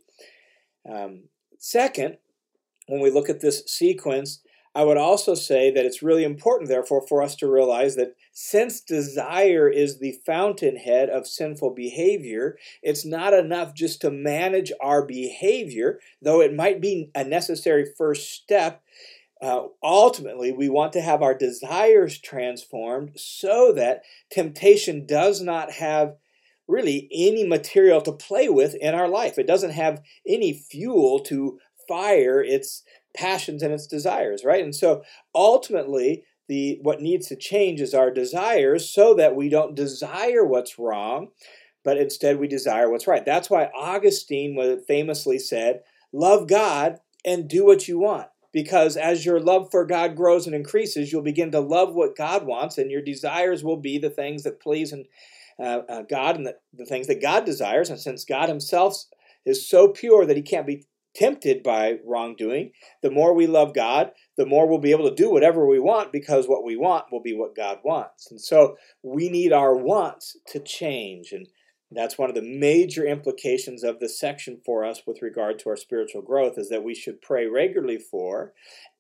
Um, 0.91 1.25
second, 1.59 2.19
when 2.87 3.03
we 3.03 3.11
look 3.11 3.29
at 3.29 3.41
this 3.41 3.65
sequence, 3.67 4.41
I 4.75 4.85
would 4.85 4.97
also 4.97 5.35
say 5.35 5.71
that 5.71 5.85
it's 5.85 6.03
really 6.03 6.25
important, 6.25 6.69
therefore, 6.69 7.07
for 7.07 7.23
us 7.23 7.35
to 7.37 7.51
realize 7.51 7.97
that 7.97 8.15
since 8.33 8.81
desire 8.81 9.69
is 9.69 9.99
the 9.99 10.21
fountainhead 10.25 11.09
of 11.09 11.27
sinful 11.27 11.75
behavior, 11.75 12.57
it's 12.83 13.05
not 13.05 13.35
enough 13.35 13.75
just 13.75 14.01
to 14.03 14.11
manage 14.11 14.73
our 14.81 15.05
behavior, 15.05 15.99
though 16.23 16.41
it 16.41 16.55
might 16.55 16.81
be 16.81 17.11
a 17.15 17.25
necessary 17.25 17.87
first 17.97 18.31
step. 18.33 18.83
Uh, 19.41 19.65
ultimately, 19.83 20.53
we 20.53 20.69
want 20.69 20.93
to 20.93 21.01
have 21.01 21.23
our 21.23 21.35
desires 21.35 22.19
transformed 22.19 23.13
so 23.17 23.73
that 23.73 24.03
temptation 24.31 25.07
does 25.07 25.41
not 25.41 25.73
have 25.73 26.17
really 26.67 27.09
any 27.13 27.45
material 27.45 28.01
to 28.03 28.13
play 28.13 28.49
with 28.49 28.75
in 28.75 28.95
our 28.95 29.09
life. 29.09 29.39
It 29.39 29.47
doesn't 29.47 29.71
have 29.71 30.03
any 30.27 30.53
fuel 30.53 31.21
to 31.21 31.59
fire 31.89 32.43
its 32.43 32.83
passions 33.19 33.63
and 33.63 33.73
its 33.73 33.87
desires, 33.87 34.45
right? 34.45 34.63
And 34.63 34.75
so 34.75 35.03
ultimately, 35.35 36.25
the 36.49 36.79
what 36.83 37.03
needs 37.03 37.27
to 37.29 37.37
change 37.37 37.81
is 37.81 37.93
our 37.93 38.11
desires 38.11 38.89
so 38.89 39.13
that 39.15 39.35
we 39.35 39.49
don't 39.49 39.75
desire 39.75 40.45
what's 40.45 40.79
wrong, 40.79 41.29
but 41.85 41.99
instead 41.99 42.39
we 42.39 42.47
desire 42.47 42.91
what's 42.91 43.07
right. 43.07 43.25
That's 43.25 43.51
why 43.51 43.71
Augustine 43.77 44.57
famously 44.87 45.39
said, 45.39 45.83
"Love 46.13 46.49
God 46.49 47.01
and 47.25 47.49
do 47.49 47.67
what 47.67 47.89
you 47.89 47.99
want." 47.99 48.29
Because 48.51 48.97
as 48.97 49.27
your 49.27 49.41
love 49.41 49.69
for 49.71 49.85
God 49.85 50.17
grows 50.17 50.47
and 50.47 50.55
increases, 50.55 51.13
you'll 51.13 51.23
begin 51.23 51.51
to 51.51 51.61
love 51.61 51.95
what 51.95 52.17
God 52.17 52.47
wants, 52.47 52.79
and 52.79 52.91
your 52.91 53.03
desires 53.03 53.63
will 53.63 53.77
be 53.77 53.99
the 53.99 54.11
things 54.11 54.45
that 54.45 54.61
please 54.61 54.93
and 54.93 55.05
uh, 55.61 55.81
uh, 55.89 56.03
God 56.03 56.37
and 56.37 56.47
the, 56.47 56.57
the 56.73 56.87
things 56.87 57.09
that 57.09 57.21
God 57.21 57.45
desires. 57.45 57.91
And 57.91 58.01
since 58.01 58.25
God 58.25 58.49
Himself 58.49 59.05
is 59.45 59.69
so 59.69 59.89
pure 59.89 60.25
that 60.25 60.37
He 60.37 60.43
can't 60.43 60.67
be 60.67 60.87
tempted 61.19 61.63
by 61.63 61.97
wrongdoing, 62.07 62.71
the 63.03 63.11
more 63.11 63.35
we 63.35 63.47
love 63.47 63.75
God, 63.75 64.13
the 64.37 64.47
more 64.47 64.69
we'll 64.69 64.79
be 64.79 64.93
able 64.93 65.09
to 65.09 65.15
do 65.15 65.31
whatever 65.31 65.67
we 65.67 65.81
want 65.81 66.13
because 66.13 66.47
what 66.47 66.65
we 66.65 66.77
want 66.77 67.07
will 67.11 67.23
be 67.23 67.35
what 67.35 67.57
God 67.57 67.79
wants. 67.85 68.31
And 68.31 68.41
so 68.41 68.77
we 69.03 69.29
need 69.29 69.53
our 69.53 69.77
wants 69.77 70.37
to 70.49 70.61
change. 70.61 71.33
And 71.33 71.47
that's 71.91 72.19
one 72.19 72.29
of 72.29 72.37
the 72.37 72.43
major 72.43 73.05
implications 73.05 73.83
of 73.83 73.99
this 73.99 74.19
section 74.21 74.61
for 74.65 74.85
us 74.85 75.03
with 75.07 75.23
regard 75.23 75.59
to 75.61 75.71
our 75.71 75.77
spiritual 75.77 76.23
growth 76.23 76.57
is 76.57 76.69
that 76.69 76.85
we 76.85 76.95
should 76.95 77.21
pray 77.21 77.47
regularly 77.47 77.99
for 77.99 78.53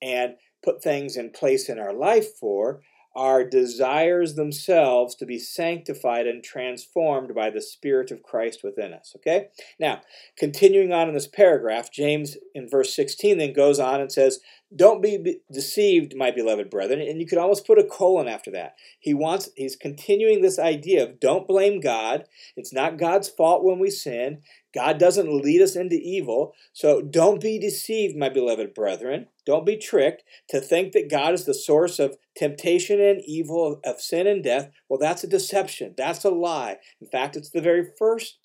and 0.02 0.34
put 0.64 0.82
things 0.82 1.16
in 1.16 1.30
place 1.30 1.68
in 1.68 1.78
our 1.78 1.92
life 1.92 2.36
for 2.40 2.80
our 3.14 3.42
desires 3.42 4.34
themselves 4.34 5.14
to 5.16 5.26
be 5.26 5.38
sanctified 5.38 6.26
and 6.26 6.42
transformed 6.42 7.34
by 7.34 7.50
the 7.50 7.60
Spirit 7.60 8.10
of 8.10 8.22
Christ 8.22 8.60
within 8.62 8.92
us. 8.92 9.12
Okay? 9.16 9.48
Now, 9.80 10.02
continuing 10.36 10.92
on 10.92 11.08
in 11.08 11.14
this 11.14 11.26
paragraph, 11.26 11.90
James 11.90 12.36
in 12.54 12.68
verse 12.68 12.94
16 12.94 13.38
then 13.38 13.52
goes 13.52 13.80
on 13.80 14.00
and 14.00 14.12
says, 14.12 14.40
Don't 14.74 15.02
be 15.02 15.40
deceived, 15.52 16.14
my 16.16 16.30
beloved 16.30 16.70
brethren. 16.70 17.00
And 17.00 17.20
you 17.20 17.26
could 17.26 17.38
almost 17.38 17.66
put 17.66 17.78
a 17.78 17.84
colon 17.84 18.28
after 18.28 18.50
that. 18.52 18.74
He 19.00 19.14
wants, 19.14 19.50
he's 19.56 19.76
continuing 19.76 20.42
this 20.42 20.58
idea 20.58 21.02
of 21.02 21.18
don't 21.18 21.48
blame 21.48 21.80
God. 21.80 22.24
It's 22.56 22.72
not 22.72 22.98
God's 22.98 23.28
fault 23.28 23.64
when 23.64 23.78
we 23.78 23.90
sin. 23.90 24.42
God 24.74 24.98
doesn't 24.98 25.42
lead 25.42 25.62
us 25.62 25.76
into 25.76 25.96
evil. 25.96 26.54
So 26.72 27.00
don't 27.00 27.40
be 27.40 27.58
deceived, 27.58 28.16
my 28.16 28.28
beloved 28.28 28.74
brethren. 28.74 29.26
Don't 29.48 29.64
be 29.64 29.78
tricked 29.78 30.24
to 30.50 30.60
think 30.60 30.92
that 30.92 31.10
God 31.10 31.32
is 31.32 31.46
the 31.46 31.54
source 31.54 31.98
of 31.98 32.18
temptation 32.36 33.00
and 33.00 33.22
evil, 33.24 33.80
of 33.82 33.98
sin 33.98 34.26
and 34.26 34.44
death. 34.44 34.70
Well, 34.90 34.98
that's 34.98 35.24
a 35.24 35.26
deception. 35.26 35.94
That's 35.96 36.22
a 36.22 36.28
lie. 36.28 36.76
In 37.00 37.08
fact, 37.08 37.34
it's 37.34 37.48
the 37.48 37.62
very 37.62 37.86
first. 37.98 38.36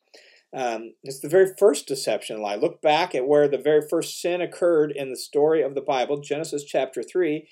Um, 0.56 0.94
it's 1.04 1.20
the 1.20 1.28
very 1.28 1.52
first 1.60 1.90
deception 1.90 2.42
lie. 2.42 2.56
Look 2.56 2.82
back 2.82 3.14
at 3.16 3.28
where 3.28 3.50
the 3.50 3.58
very 3.58 3.82
first 3.90 4.22
sin 4.22 4.40
occurred 4.40 4.94
in 4.96 5.10
the 5.10 5.18
story 5.18 5.62
of 5.62 5.76
the 5.76 5.82
Bible, 5.82 6.22
Genesis 6.22 6.64
chapter 6.64 7.04
3, 7.04 7.50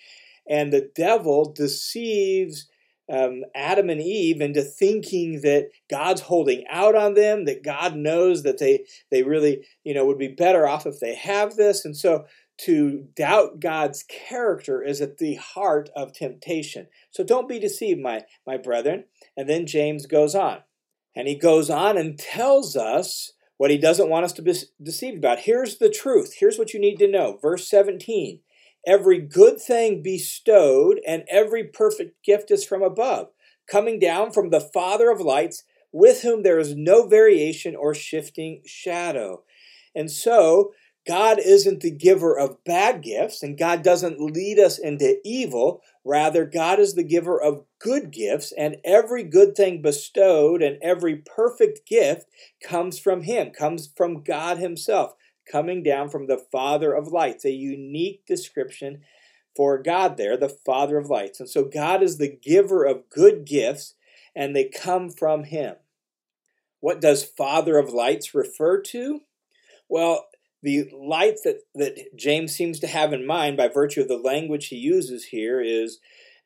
and 0.49 0.71
the 0.71 0.89
devil 0.95 1.51
deceives 1.51 2.69
um, 3.11 3.43
Adam 3.53 3.89
and 3.89 3.99
Eve 3.99 4.39
into 4.39 4.61
thinking 4.61 5.41
that 5.41 5.69
God's 5.89 6.21
holding 6.21 6.63
out 6.69 6.95
on 6.95 7.15
them, 7.15 7.43
that 7.45 7.63
God 7.63 7.95
knows 7.97 8.43
that 8.43 8.59
they 8.59 8.85
they 9.11 9.23
really 9.23 9.65
you 9.83 9.93
know 9.93 10.05
would 10.05 10.17
be 10.17 10.29
better 10.29 10.65
off 10.65 10.85
if 10.85 11.01
they 11.01 11.15
have 11.15 11.57
this, 11.57 11.83
and 11.83 11.97
so 11.97 12.25
to 12.65 13.07
doubt 13.15 13.59
God's 13.59 14.03
character 14.03 14.83
is 14.83 15.01
at 15.01 15.17
the 15.17 15.35
heart 15.35 15.89
of 15.95 16.13
temptation. 16.13 16.87
So 17.09 17.23
don't 17.23 17.49
be 17.49 17.59
deceived, 17.59 17.99
my, 17.99 18.21
my 18.45 18.57
brethren. 18.57 19.05
And 19.35 19.49
then 19.49 19.65
James 19.65 20.05
goes 20.05 20.35
on. 20.35 20.59
And 21.15 21.27
he 21.27 21.35
goes 21.35 21.69
on 21.69 21.97
and 21.97 22.17
tells 22.17 22.75
us 22.75 23.33
what 23.57 23.71
he 23.71 23.77
doesn't 23.77 24.09
want 24.09 24.25
us 24.25 24.33
to 24.33 24.41
be 24.41 24.53
deceived 24.81 25.17
about. 25.17 25.39
Here's 25.39 25.77
the 25.77 25.89
truth. 25.89 26.35
Here's 26.39 26.57
what 26.57 26.73
you 26.73 26.79
need 26.79 26.97
to 26.97 27.07
know. 27.07 27.37
Verse 27.41 27.67
17 27.69 28.39
Every 28.87 29.19
good 29.19 29.59
thing 29.59 30.01
bestowed 30.01 30.99
and 31.07 31.23
every 31.29 31.65
perfect 31.65 32.23
gift 32.23 32.49
is 32.49 32.65
from 32.65 32.81
above, 32.81 33.27
coming 33.69 33.99
down 33.99 34.31
from 34.31 34.49
the 34.49 34.61
Father 34.61 35.11
of 35.11 35.21
lights, 35.21 35.63
with 35.91 36.23
whom 36.23 36.41
there 36.41 36.57
is 36.57 36.75
no 36.75 37.05
variation 37.05 37.75
or 37.75 37.93
shifting 37.93 38.61
shadow. 38.65 39.43
And 39.93 40.09
so, 40.09 40.73
God 41.11 41.39
isn't 41.43 41.81
the 41.81 41.91
giver 41.91 42.39
of 42.39 42.63
bad 42.63 43.01
gifts, 43.01 43.43
and 43.43 43.57
God 43.57 43.83
doesn't 43.83 44.21
lead 44.21 44.57
us 44.57 44.79
into 44.79 45.19
evil. 45.25 45.81
Rather, 46.05 46.45
God 46.45 46.79
is 46.79 46.93
the 46.93 47.03
giver 47.03 47.37
of 47.37 47.65
good 47.79 48.11
gifts, 48.11 48.53
and 48.57 48.77
every 48.85 49.23
good 49.23 49.53
thing 49.53 49.81
bestowed 49.81 50.61
and 50.61 50.77
every 50.81 51.17
perfect 51.17 51.85
gift 51.85 52.27
comes 52.63 52.97
from 52.97 53.23
Him, 53.23 53.49
comes 53.49 53.91
from 53.93 54.23
God 54.23 54.57
Himself, 54.57 55.13
coming 55.51 55.83
down 55.83 56.07
from 56.07 56.27
the 56.27 56.41
Father 56.49 56.93
of 56.93 57.09
lights. 57.09 57.43
A 57.43 57.51
unique 57.51 58.25
description 58.25 59.01
for 59.53 59.77
God 59.83 60.15
there, 60.15 60.37
the 60.37 60.47
Father 60.65 60.97
of 60.97 61.09
lights. 61.09 61.41
And 61.41 61.49
so, 61.49 61.65
God 61.65 62.01
is 62.01 62.19
the 62.19 62.33
giver 62.41 62.85
of 62.85 63.09
good 63.09 63.43
gifts, 63.43 63.95
and 64.33 64.55
they 64.55 64.63
come 64.63 65.09
from 65.09 65.43
Him. 65.43 65.75
What 66.79 67.01
does 67.01 67.25
Father 67.25 67.77
of 67.77 67.89
lights 67.89 68.33
refer 68.33 68.79
to? 68.83 69.23
Well, 69.89 70.27
the 70.63 70.89
light 70.93 71.37
that, 71.43 71.61
that 71.75 72.15
James 72.15 72.55
seems 72.55 72.79
to 72.79 72.87
have 72.87 73.13
in 73.13 73.25
mind 73.25 73.57
by 73.57 73.67
virtue 73.67 74.01
of 74.01 74.07
the 74.07 74.17
language 74.17 74.67
he 74.67 74.75
uses 74.75 75.25
here 75.25 75.59
is 75.59 75.99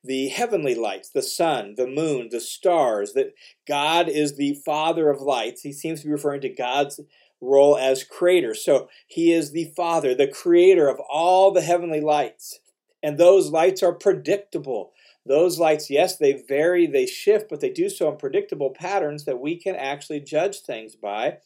the 0.04 0.30
heavenly 0.30 0.76
lights, 0.76 1.10
the 1.10 1.22
sun, 1.22 1.76
the 1.78 1.88
moon, 1.88 2.30
the 2.32 2.40
stars, 2.40 3.14
that 3.14 3.34
God 3.68 4.08
is 4.08 4.36
the 4.36 4.58
father 4.66 5.10
of 5.10 5.20
lights. 5.20 5.62
He 5.62 5.74
seems 5.74 6.02
to 6.02 6.08
be 6.08 6.14
referring 6.14 6.42
to 6.42 6.50
God's 6.50 7.00
role 7.42 7.78
as 7.78 8.04
creator. 8.04 8.54
So 8.54 8.90
he 9.08 9.32
is 9.32 9.52
the 9.52 9.74
father, 9.76 10.16
the 10.16 10.28
creator 10.28 10.88
of 10.88 11.00
all 11.10 11.52
the 11.52 11.62
heavenly 11.62 12.02
lights. 12.02 12.60
And 13.04 13.18
those 13.18 13.50
lights 13.50 13.84
are 13.84 13.94
predictable. 13.94 14.94
Those 15.26 15.60
lights, 15.60 15.90
yes, 15.90 16.18
they 16.18 16.44
vary, 16.48 16.86
they 16.86 17.08
shift, 17.08 17.50
but 17.50 17.60
they 17.60 17.72
do 17.72 17.90
so 17.90 18.10
in 18.12 18.18
predictable 18.18 18.70
patterns 18.70 19.26
that 19.26 19.40
we 19.40 19.56
can 19.58 19.76
actually 19.76 20.20
judge 20.20 20.60
things 20.60 20.96
by. 20.96 21.38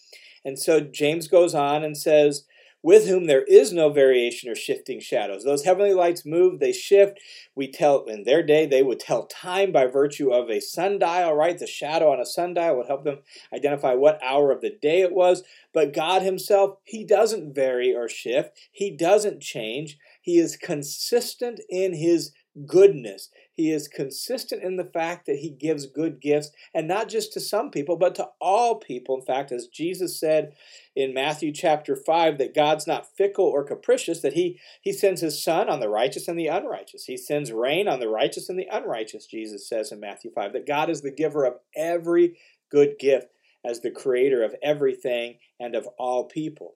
And 0.44 0.60
so 0.60 0.80
James 0.82 1.28
goes 1.28 1.56
on 1.56 1.84
and 1.84 1.98
says, 1.98 2.46
with 2.82 3.08
whom 3.08 3.26
there 3.26 3.44
is 3.44 3.74
no 3.74 3.90
variation 3.90 4.50
or 4.50 4.56
shifting 4.56 5.00
shadows. 5.00 5.44
Those 5.44 5.66
heavenly 5.66 5.94
lights 5.94 6.26
move, 6.26 6.60
they 6.60 6.72
shift. 6.72 7.20
We 7.56 7.70
tell, 7.70 8.06
in 8.06 8.24
their 8.24 8.42
day, 8.42 8.66
they 8.66 8.84
would 8.84 9.00
tell 9.00 9.26
time 9.26 9.72
by 9.72 9.86
virtue 9.86 10.32
of 10.32 10.50
a 10.50 10.62
sundial, 10.62 11.34
right? 11.34 11.60
The 11.60 11.68
shadow 11.68 12.12
on 12.12 12.20
a 12.20 12.26
sundial 12.26 12.78
would 12.78 12.88
help 12.88 13.04
them 13.04 13.20
identify 13.54 13.94
what 13.96 14.24
hour 14.24 14.52
of 14.52 14.62
the 14.62 14.78
day 14.82 15.02
it 15.02 15.12
was. 15.12 15.44
But 15.74 15.94
God 15.94 16.22
Himself, 16.22 16.78
He 16.86 17.04
doesn't 17.04 17.54
vary 17.54 17.94
or 17.94 18.08
shift, 18.08 18.58
He 18.72 18.96
doesn't 18.96 19.42
change. 19.42 19.98
He 20.22 20.38
is 20.38 20.56
consistent 20.56 21.60
in 21.70 21.94
His 21.94 22.32
goodness. 22.66 23.30
He 23.54 23.72
is 23.72 23.88
consistent 23.88 24.64
in 24.64 24.78
the 24.78 24.90
fact 24.94 25.26
that 25.26 25.38
he 25.38 25.50
gives 25.50 25.86
good 25.86 26.20
gifts, 26.22 26.52
and 26.74 26.88
not 26.88 27.10
just 27.10 27.34
to 27.34 27.40
some 27.40 27.72
people, 27.72 27.98
but 27.98 28.16
to 28.16 28.30
all 28.40 28.76
people. 28.80 29.16
In 29.18 29.26
fact, 29.26 29.52
as 29.52 29.68
Jesus 29.68 30.20
said 30.20 30.54
in 30.96 31.14
Matthew 31.14 31.52
chapter 31.52 31.96
5, 31.96 32.38
that 32.38 32.56
God's 32.56 32.88
not 32.88 33.16
fickle 33.16 33.46
or 33.46 33.64
capricious, 33.64 34.22
that 34.22 34.34
he, 34.34 34.60
he 34.82 34.94
sends 34.94 35.22
his 35.22 35.44
sun 35.44 35.70
on 35.70 35.80
the 35.80 35.90
righteous 35.90 36.28
and 36.28 36.38
the 36.38 36.48
unrighteous. 36.48 37.06
He 37.06 37.18
sends 37.18 37.52
rain 37.52 37.88
on 37.88 38.00
the 38.00 38.10
righteous 38.10 38.50
and 38.50 38.60
the 38.60 38.70
unrighteous, 38.72 39.26
Jesus 39.28 39.68
says 39.68 39.92
in 39.92 40.00
Matthew 40.00 40.32
5, 40.32 40.54
that 40.54 40.68
God 40.68 40.90
is 40.90 41.02
the 41.02 41.12
giver 41.12 41.46
of 41.46 41.56
every 41.76 42.38
good 42.72 42.96
gift 43.00 43.28
as 43.66 43.82
the 43.82 43.92
creator 43.92 44.44
of 44.44 44.56
everything 44.64 45.38
and 45.60 45.76
of 45.76 45.88
all 45.98 46.26
people. 46.26 46.76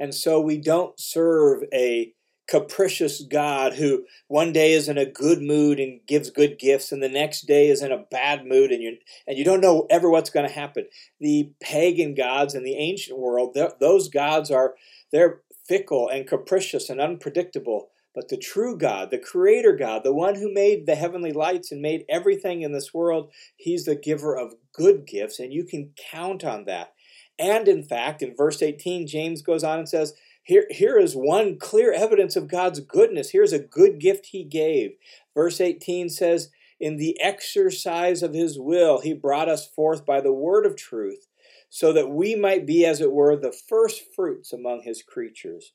And 0.00 0.14
so 0.14 0.40
we 0.40 0.58
don't 0.58 0.98
serve 0.98 1.64
a 1.72 2.14
capricious 2.48 3.22
God 3.22 3.74
who 3.74 4.04
one 4.26 4.52
day 4.52 4.72
is 4.72 4.88
in 4.88 4.96
a 4.96 5.04
good 5.04 5.40
mood 5.42 5.78
and 5.78 6.00
gives 6.06 6.30
good 6.30 6.58
gifts 6.58 6.90
and 6.90 7.02
the 7.02 7.08
next 7.08 7.42
day 7.42 7.68
is 7.68 7.82
in 7.82 7.92
a 7.92 8.04
bad 8.10 8.46
mood 8.46 8.72
and 8.72 8.82
you 8.82 8.96
and 9.26 9.36
you 9.36 9.44
don't 9.44 9.60
know 9.60 9.86
ever 9.90 10.10
what's 10.10 10.30
going 10.30 10.48
to 10.48 10.54
happen. 10.54 10.86
The 11.20 11.52
pagan 11.60 12.14
gods 12.14 12.54
in 12.54 12.64
the 12.64 12.76
ancient 12.76 13.18
world, 13.18 13.56
those 13.78 14.08
gods 14.08 14.50
are 14.50 14.74
they're 15.12 15.42
fickle 15.66 16.08
and 16.08 16.26
capricious 16.26 16.88
and 16.88 17.00
unpredictable. 17.00 17.90
But 18.14 18.30
the 18.30 18.38
true 18.38 18.76
God, 18.76 19.10
the 19.10 19.18
creator 19.18 19.76
God, 19.76 20.02
the 20.02 20.14
one 20.14 20.34
who 20.34 20.52
made 20.52 20.86
the 20.86 20.96
heavenly 20.96 21.32
lights 21.32 21.70
and 21.70 21.82
made 21.82 22.04
everything 22.08 22.62
in 22.62 22.72
this 22.72 22.92
world, 22.92 23.30
he's 23.56 23.84
the 23.84 23.94
giver 23.94 24.36
of 24.36 24.54
good 24.72 25.06
gifts 25.06 25.38
and 25.38 25.52
you 25.52 25.64
can 25.64 25.92
count 26.10 26.44
on 26.44 26.64
that. 26.64 26.94
And 27.38 27.68
in 27.68 27.84
fact, 27.84 28.22
in 28.22 28.34
verse 28.34 28.62
18, 28.62 29.06
James 29.06 29.42
goes 29.42 29.62
on 29.62 29.78
and 29.78 29.88
says, 29.88 30.14
here, 30.48 30.64
here 30.70 30.98
is 30.98 31.14
one 31.14 31.58
clear 31.58 31.92
evidence 31.92 32.34
of 32.34 32.48
God's 32.48 32.80
goodness. 32.80 33.32
Here's 33.32 33.52
a 33.52 33.58
good 33.58 34.00
gift 34.00 34.26
he 34.26 34.44
gave. 34.44 34.92
Verse 35.34 35.60
18 35.60 36.08
says, 36.08 36.48
In 36.80 36.96
the 36.96 37.20
exercise 37.20 38.22
of 38.22 38.32
his 38.32 38.58
will, 38.58 39.02
he 39.02 39.12
brought 39.12 39.50
us 39.50 39.66
forth 39.66 40.06
by 40.06 40.22
the 40.22 40.32
word 40.32 40.64
of 40.64 40.74
truth, 40.74 41.26
so 41.68 41.92
that 41.92 42.08
we 42.08 42.34
might 42.34 42.66
be, 42.66 42.86
as 42.86 43.02
it 43.02 43.12
were, 43.12 43.36
the 43.36 43.52
first 43.52 44.00
fruits 44.16 44.50
among 44.50 44.84
his 44.84 45.02
creatures. 45.02 45.74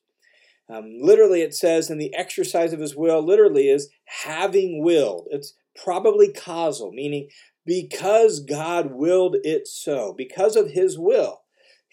Um, 0.67 0.97
literally, 0.99 1.43
it 1.43 1.53
says, 1.53 1.91
in 1.91 1.99
the 1.99 2.15
exercise 2.15 2.73
of 2.73 2.79
his 2.79 2.95
will, 2.95 3.23
literally 3.23 3.69
is 3.69 3.91
having 4.05 4.81
willed. 4.81 5.27
It's 5.29 5.53
probably 5.75 6.33
causal, 6.33 6.91
meaning 6.91 7.29
because 7.63 8.39
God 8.39 8.93
willed 8.93 9.35
it 9.43 9.67
so, 9.67 10.15
because 10.17 10.55
of 10.55 10.71
his 10.71 10.97
will. 10.97 11.41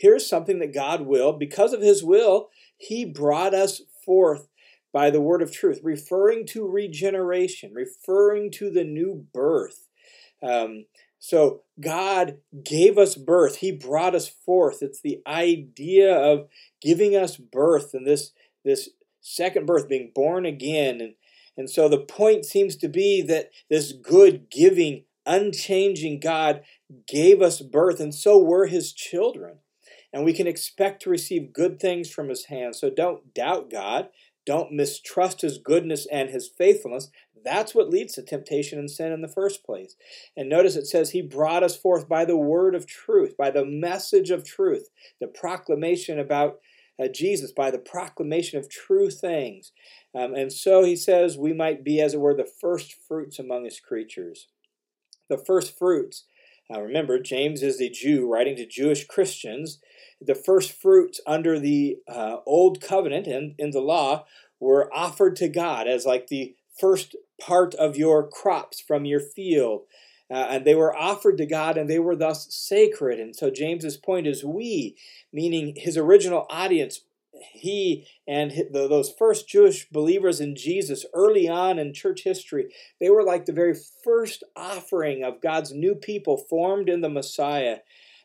Here's 0.01 0.27
something 0.27 0.61
that 0.61 0.73
God 0.73 1.03
willed. 1.03 1.39
Because 1.39 1.75
of 1.75 1.83
his 1.83 2.03
will, 2.03 2.49
he 2.81 3.05
brought 3.05 3.55
us 3.55 3.83
forth 4.05 4.49
by 4.93 5.11
the 5.11 5.21
word 5.21 5.43
of 5.43 5.53
truth, 5.53 5.81
referring 5.85 6.47
to 6.47 6.67
regeneration, 6.67 7.73
referring 7.75 8.51
to 8.51 8.71
the 8.71 8.85
new 8.85 9.27
birth. 9.33 9.87
Um, 10.43 10.87
so 11.19 11.63
God 11.79 12.39
gave 12.65 12.97
us 12.97 13.15
birth. 13.15 13.57
He 13.57 13.71
brought 13.71 14.15
us 14.15 14.29
forth. 14.29 14.79
It's 14.83 15.01
the 15.01 15.21
idea 15.27 16.13
of 16.13 16.49
giving 16.81 17.15
us 17.15 17.37
birth 17.37 17.93
and 17.93 18.07
this 18.07 18.33
this 18.65 18.89
second 19.21 19.67
birth, 19.67 19.89
being 19.89 20.13
born 20.15 20.47
again. 20.47 21.01
And, 21.01 21.15
and 21.57 21.69
so 21.69 21.89
the 21.89 21.99
point 21.99 22.47
seems 22.47 22.77
to 22.77 22.89
be 22.89 23.23
that 23.23 23.51
this 23.69 23.93
good, 23.93 24.51
giving, 24.51 25.05
unchanging 25.27 26.21
God 26.21 26.63
gave 27.07 27.43
us 27.43 27.61
birth, 27.61 28.01
and 28.01 28.15
so 28.15 28.39
were 28.39 28.67
his 28.67 28.93
children 28.93 29.59
and 30.13 30.25
we 30.25 30.33
can 30.33 30.47
expect 30.47 31.03
to 31.03 31.11
receive 31.11 31.53
good 31.53 31.81
things 31.81 32.11
from 32.11 32.29
his 32.29 32.47
hand. 32.47 32.77
So 32.77 32.91
don't 32.91 33.33
doubt 33.35 33.71
God. 33.71 34.09
Don't 34.47 34.73
mistrust 34.73 35.43
his 35.43 35.59
goodness 35.59 36.07
and 36.11 36.31
his 36.31 36.49
faithfulness. 36.49 37.11
That's 37.45 37.75
what 37.75 37.91
leads 37.91 38.15
to 38.15 38.23
temptation 38.23 38.79
and 38.79 38.91
sin 38.91 39.13
in 39.13 39.21
the 39.21 39.29
first 39.29 39.65
place. 39.65 39.97
And 40.37 40.49
notice 40.49 40.77
it 40.77 40.87
says, 40.87 41.11
He 41.11 41.23
brought 41.23 41.63
us 41.63 41.77
forth 41.77 42.09
by 42.09 42.25
the 42.25 42.37
word 42.37 42.75
of 42.75 42.87
truth, 42.87 43.37
by 43.37 43.51
the 43.51 43.65
message 43.65 44.31
of 44.31 44.45
truth, 44.45 44.89
the 45.21 45.27
proclamation 45.27 46.19
about 46.19 46.59
uh, 47.01 47.09
Jesus, 47.09 47.53
by 47.53 47.71
the 47.71 47.79
proclamation 47.79 48.59
of 48.59 48.69
true 48.69 49.11
things. 49.11 49.73
Um, 50.15 50.35
and 50.35 50.53
so 50.53 50.85
he 50.85 50.97
says, 50.97 51.39
we 51.39 51.53
might 51.53 51.83
be, 51.85 52.01
as 52.01 52.15
it 52.15 52.21
were, 52.21 52.35
the 52.35 52.51
first 52.61 52.95
fruits 53.07 53.39
among 53.39 53.65
his 53.65 53.81
creatures. 53.81 54.49
The 55.29 55.39
first 55.39 55.79
fruits. 55.79 56.25
Now 56.69 56.81
remember, 56.81 57.19
James 57.19 57.63
is 57.63 57.81
a 57.81 57.89
Jew 57.89 58.31
writing 58.31 58.57
to 58.57 58.67
Jewish 58.67 59.07
Christians, 59.07 59.81
the 60.21 60.35
first 60.35 60.73
fruits 60.73 61.21
under 61.27 61.59
the 61.59 61.99
uh, 62.07 62.37
old 62.47 62.81
covenant 62.81 63.27
and 63.27 63.55
in 63.59 63.71
the 63.71 63.81
law 63.81 64.27
were 64.59 64.93
offered 64.93 65.37
to 65.37 65.49
God 65.49 65.89
as 65.89 66.05
like 66.05 66.27
the 66.27 66.55
first 66.79 67.17
part 67.41 67.75
of 67.75 67.97
your 67.97 68.29
crops 68.29 68.81
from 68.81 69.05
your 69.05 69.21
field. 69.21 69.83
Uh, 70.31 70.47
and 70.51 70.65
they 70.65 70.75
were 70.75 70.97
offered 70.97 71.39
to 71.39 71.47
God 71.47 71.77
and 71.77 71.89
they 71.91 71.99
were 71.99 72.15
thus 72.15 72.47
sacred. 72.55 73.19
And 73.19 73.35
so 73.35 73.51
James's 73.51 73.97
point 73.97 74.27
is 74.27 74.45
we, 74.45 74.97
meaning 75.33 75.75
his 75.77 75.97
original 75.97 76.47
audience, 76.49 77.01
he 77.53 78.07
and 78.29 78.53
those 78.73 79.13
first 79.19 79.49
Jewish 79.49 79.89
believers 79.89 80.41
in 80.41 80.55
Jesus 80.55 81.05
early 81.15 81.49
on 81.49 81.79
in 81.79 81.95
church 81.95 82.23
history, 82.23 82.73
they 83.01 83.11
were 83.11 83.25
like 83.25 83.47
the 83.47 83.53
very 83.53 83.75
first 84.05 84.45
offering 84.55 85.25
of 85.25 85.41
God's 85.41 85.73
new 85.73 85.95
people 85.95 86.37
formed 86.37 86.89
in 86.89 87.01
the 87.01 87.09
Messiah. 87.09 87.79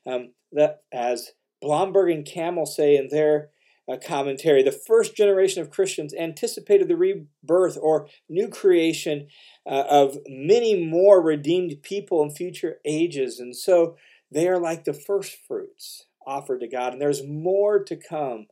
Um, 0.06 0.34
that 0.52 0.82
as 0.92 1.32
Blomberg 1.62 2.12
and 2.12 2.26
Kamell 2.26 2.68
say 2.68 2.96
in 2.96 3.10
their 3.10 3.50
uh, 3.92 3.98
commentary, 3.98 4.64
the 4.64 4.72
first 4.72 5.16
generation 5.16 5.62
of 5.62 5.70
Christians 5.70 6.14
anticipated 6.14 6.88
the 6.88 6.96
rebirth 6.96 7.78
or 7.80 8.08
new 8.28 8.48
creation 8.48 9.28
uh, 9.66 9.84
of 9.90 10.18
many 10.28 10.84
more 10.84 11.22
redeemed 11.22 11.76
people 11.84 12.24
in 12.24 12.32
future 12.32 12.78
ages. 12.84 13.40
And 13.40 13.56
so 13.56 13.96
they 14.32 14.48
are 14.48 14.60
like 14.60 14.86
the 14.86 14.94
first 14.94 15.38
fruits 15.48 16.06
offered 16.26 16.62
to 16.62 16.68
God, 16.68 16.94
and 16.94 17.02
there's 17.02 17.26
more 17.26 17.84
to 17.84 17.96
come. 17.96 18.48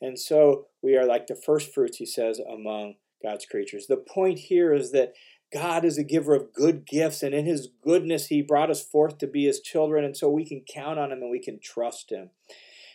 And 0.00 0.18
so 0.18 0.66
we 0.82 0.96
are 0.96 1.06
like 1.06 1.26
the 1.26 1.34
first 1.34 1.74
fruits, 1.74 1.96
he 1.96 2.06
says, 2.06 2.38
among 2.38 2.94
God's 3.22 3.46
creatures. 3.46 3.86
The 3.86 3.96
point 3.96 4.38
here 4.38 4.72
is 4.72 4.92
that 4.92 5.14
God 5.56 5.86
is 5.86 5.96
a 5.96 6.04
giver 6.04 6.34
of 6.34 6.52
good 6.52 6.86
gifts, 6.86 7.22
and 7.22 7.34
in 7.34 7.46
his 7.46 7.70
goodness, 7.82 8.26
he 8.26 8.42
brought 8.42 8.70
us 8.70 8.84
forth 8.84 9.16
to 9.18 9.26
be 9.26 9.46
his 9.46 9.60
children, 9.60 10.04
and 10.04 10.14
so 10.14 10.28
we 10.28 10.44
can 10.44 10.60
count 10.68 10.98
on 10.98 11.10
him 11.10 11.22
and 11.22 11.30
we 11.30 11.40
can 11.40 11.58
trust 11.58 12.12
him. 12.12 12.28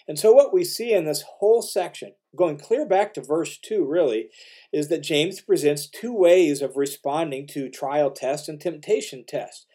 And 0.08 0.20
so, 0.20 0.32
what 0.32 0.54
we 0.54 0.64
see 0.64 0.94
in 0.94 1.06
this 1.06 1.24
whole 1.40 1.64
section, 1.64 2.14
going 2.36 2.60
clear 2.60 2.86
back 2.86 3.16
to 3.16 3.22
verse 3.22 3.58
2, 3.58 3.84
really, 3.84 4.30
is 4.72 4.90
that 4.90 5.02
James 5.02 5.42
presents 5.42 5.88
two 5.88 6.14
ways 6.14 6.62
of 6.62 6.78
responding 6.78 7.48
to 7.48 7.68
trial 7.68 8.12
tests 8.12 8.48
and 8.48 8.62
temptation 8.62 9.24
tests. 9.28 9.66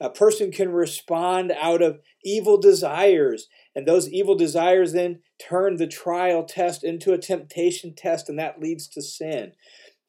A 0.00 0.10
person 0.10 0.50
can 0.50 0.72
respond 0.72 1.52
out 1.52 1.80
of 1.80 2.00
evil 2.24 2.58
desires, 2.58 3.46
and 3.72 3.86
those 3.86 4.08
evil 4.08 4.34
desires 4.34 4.94
then 4.94 5.20
turn 5.38 5.76
the 5.76 5.86
trial 5.86 6.42
test 6.42 6.82
into 6.82 7.12
a 7.12 7.18
temptation 7.18 7.94
test, 7.94 8.28
and 8.28 8.36
that 8.36 8.60
leads 8.60 8.88
to 8.88 9.00
sin. 9.00 9.52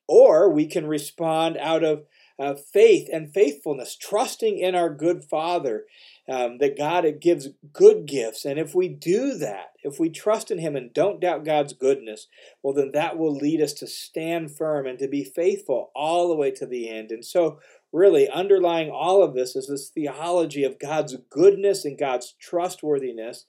Or 0.08 0.50
we 0.50 0.66
can 0.66 0.88
respond 0.88 1.58
out 1.58 1.84
of 1.84 2.06
uh, 2.40 2.56
faith 2.56 3.08
and 3.12 3.32
faithfulness, 3.32 3.96
trusting 3.96 4.58
in 4.58 4.76
our 4.76 4.90
good 4.90 5.24
Father, 5.24 5.86
um, 6.28 6.58
that 6.60 6.78
God 6.78 7.06
gives 7.20 7.50
good 7.72 8.06
gifts. 8.06 8.46
And 8.46 8.58
if 8.58 8.74
we 8.74 8.88
do 8.88 9.36
that, 9.36 9.74
if 9.84 10.00
we 10.00 10.10
trust 10.10 10.50
in 10.50 10.58
Him 10.58 10.76
and 10.76 10.94
don't 10.94 11.20
doubt 11.20 11.46
God's 11.46 11.74
goodness, 11.74 12.28
well, 12.62 12.74
then 12.74 12.92
that 12.94 13.18
will 13.18 13.36
lead 13.36 13.62
us 13.62 13.74
to 13.74 13.88
stand 13.88 14.56
firm 14.56 14.88
and 14.88 14.98
to 15.00 15.08
be 15.08 15.24
faithful 15.24 15.92
all 15.96 16.28
the 16.28 16.36
way 16.36 16.52
to 16.52 16.66
the 16.66 16.90
end. 16.90 17.12
And 17.12 17.26
so, 17.26 17.60
really, 17.92 18.28
underlying 18.30 18.90
all 18.90 19.22
of 19.22 19.36
this 19.36 19.56
is 19.56 19.68
this 19.68 19.90
theology 19.90 20.64
of 20.64 20.80
God's 20.80 21.16
goodness 21.30 21.86
and 21.86 21.98
God's 21.98 22.34
trustworthiness 22.40 23.46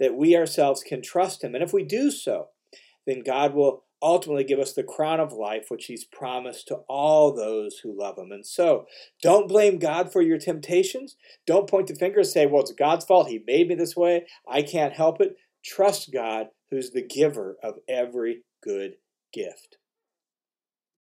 that 0.00 0.16
we 0.16 0.36
ourselves 0.36 0.82
can 0.82 1.02
trust 1.02 1.44
Him. 1.44 1.54
And 1.54 1.62
if 1.62 1.72
we 1.72 1.84
do 1.84 2.10
so, 2.10 2.48
then 3.06 3.22
God 3.22 3.54
will 3.54 3.83
ultimately 4.04 4.44
give 4.44 4.58
us 4.58 4.74
the 4.74 4.82
crown 4.82 5.18
of 5.18 5.32
life, 5.32 5.66
which 5.68 5.86
He's 5.86 6.04
promised 6.04 6.68
to 6.68 6.76
all 6.88 7.34
those 7.34 7.78
who 7.78 7.98
love 7.98 8.18
Him. 8.18 8.30
And 8.30 8.46
so, 8.46 8.84
don't 9.22 9.48
blame 9.48 9.78
God 9.78 10.12
for 10.12 10.20
your 10.20 10.38
temptations. 10.38 11.16
Don't 11.46 11.68
point 11.68 11.88
the 11.88 11.94
finger 11.94 12.20
and 12.20 12.28
say, 12.28 12.46
well, 12.46 12.62
it's 12.62 12.72
God's 12.72 13.06
fault. 13.06 13.28
He 13.28 13.42
made 13.46 13.66
me 13.66 13.74
this 13.74 13.96
way. 13.96 14.26
I 14.48 14.62
can't 14.62 14.92
help 14.92 15.20
it. 15.20 15.36
Trust 15.64 16.12
God, 16.12 16.48
who's 16.70 16.90
the 16.90 17.02
giver 17.02 17.56
of 17.62 17.76
every 17.88 18.42
good 18.62 18.96
gift. 19.32 19.78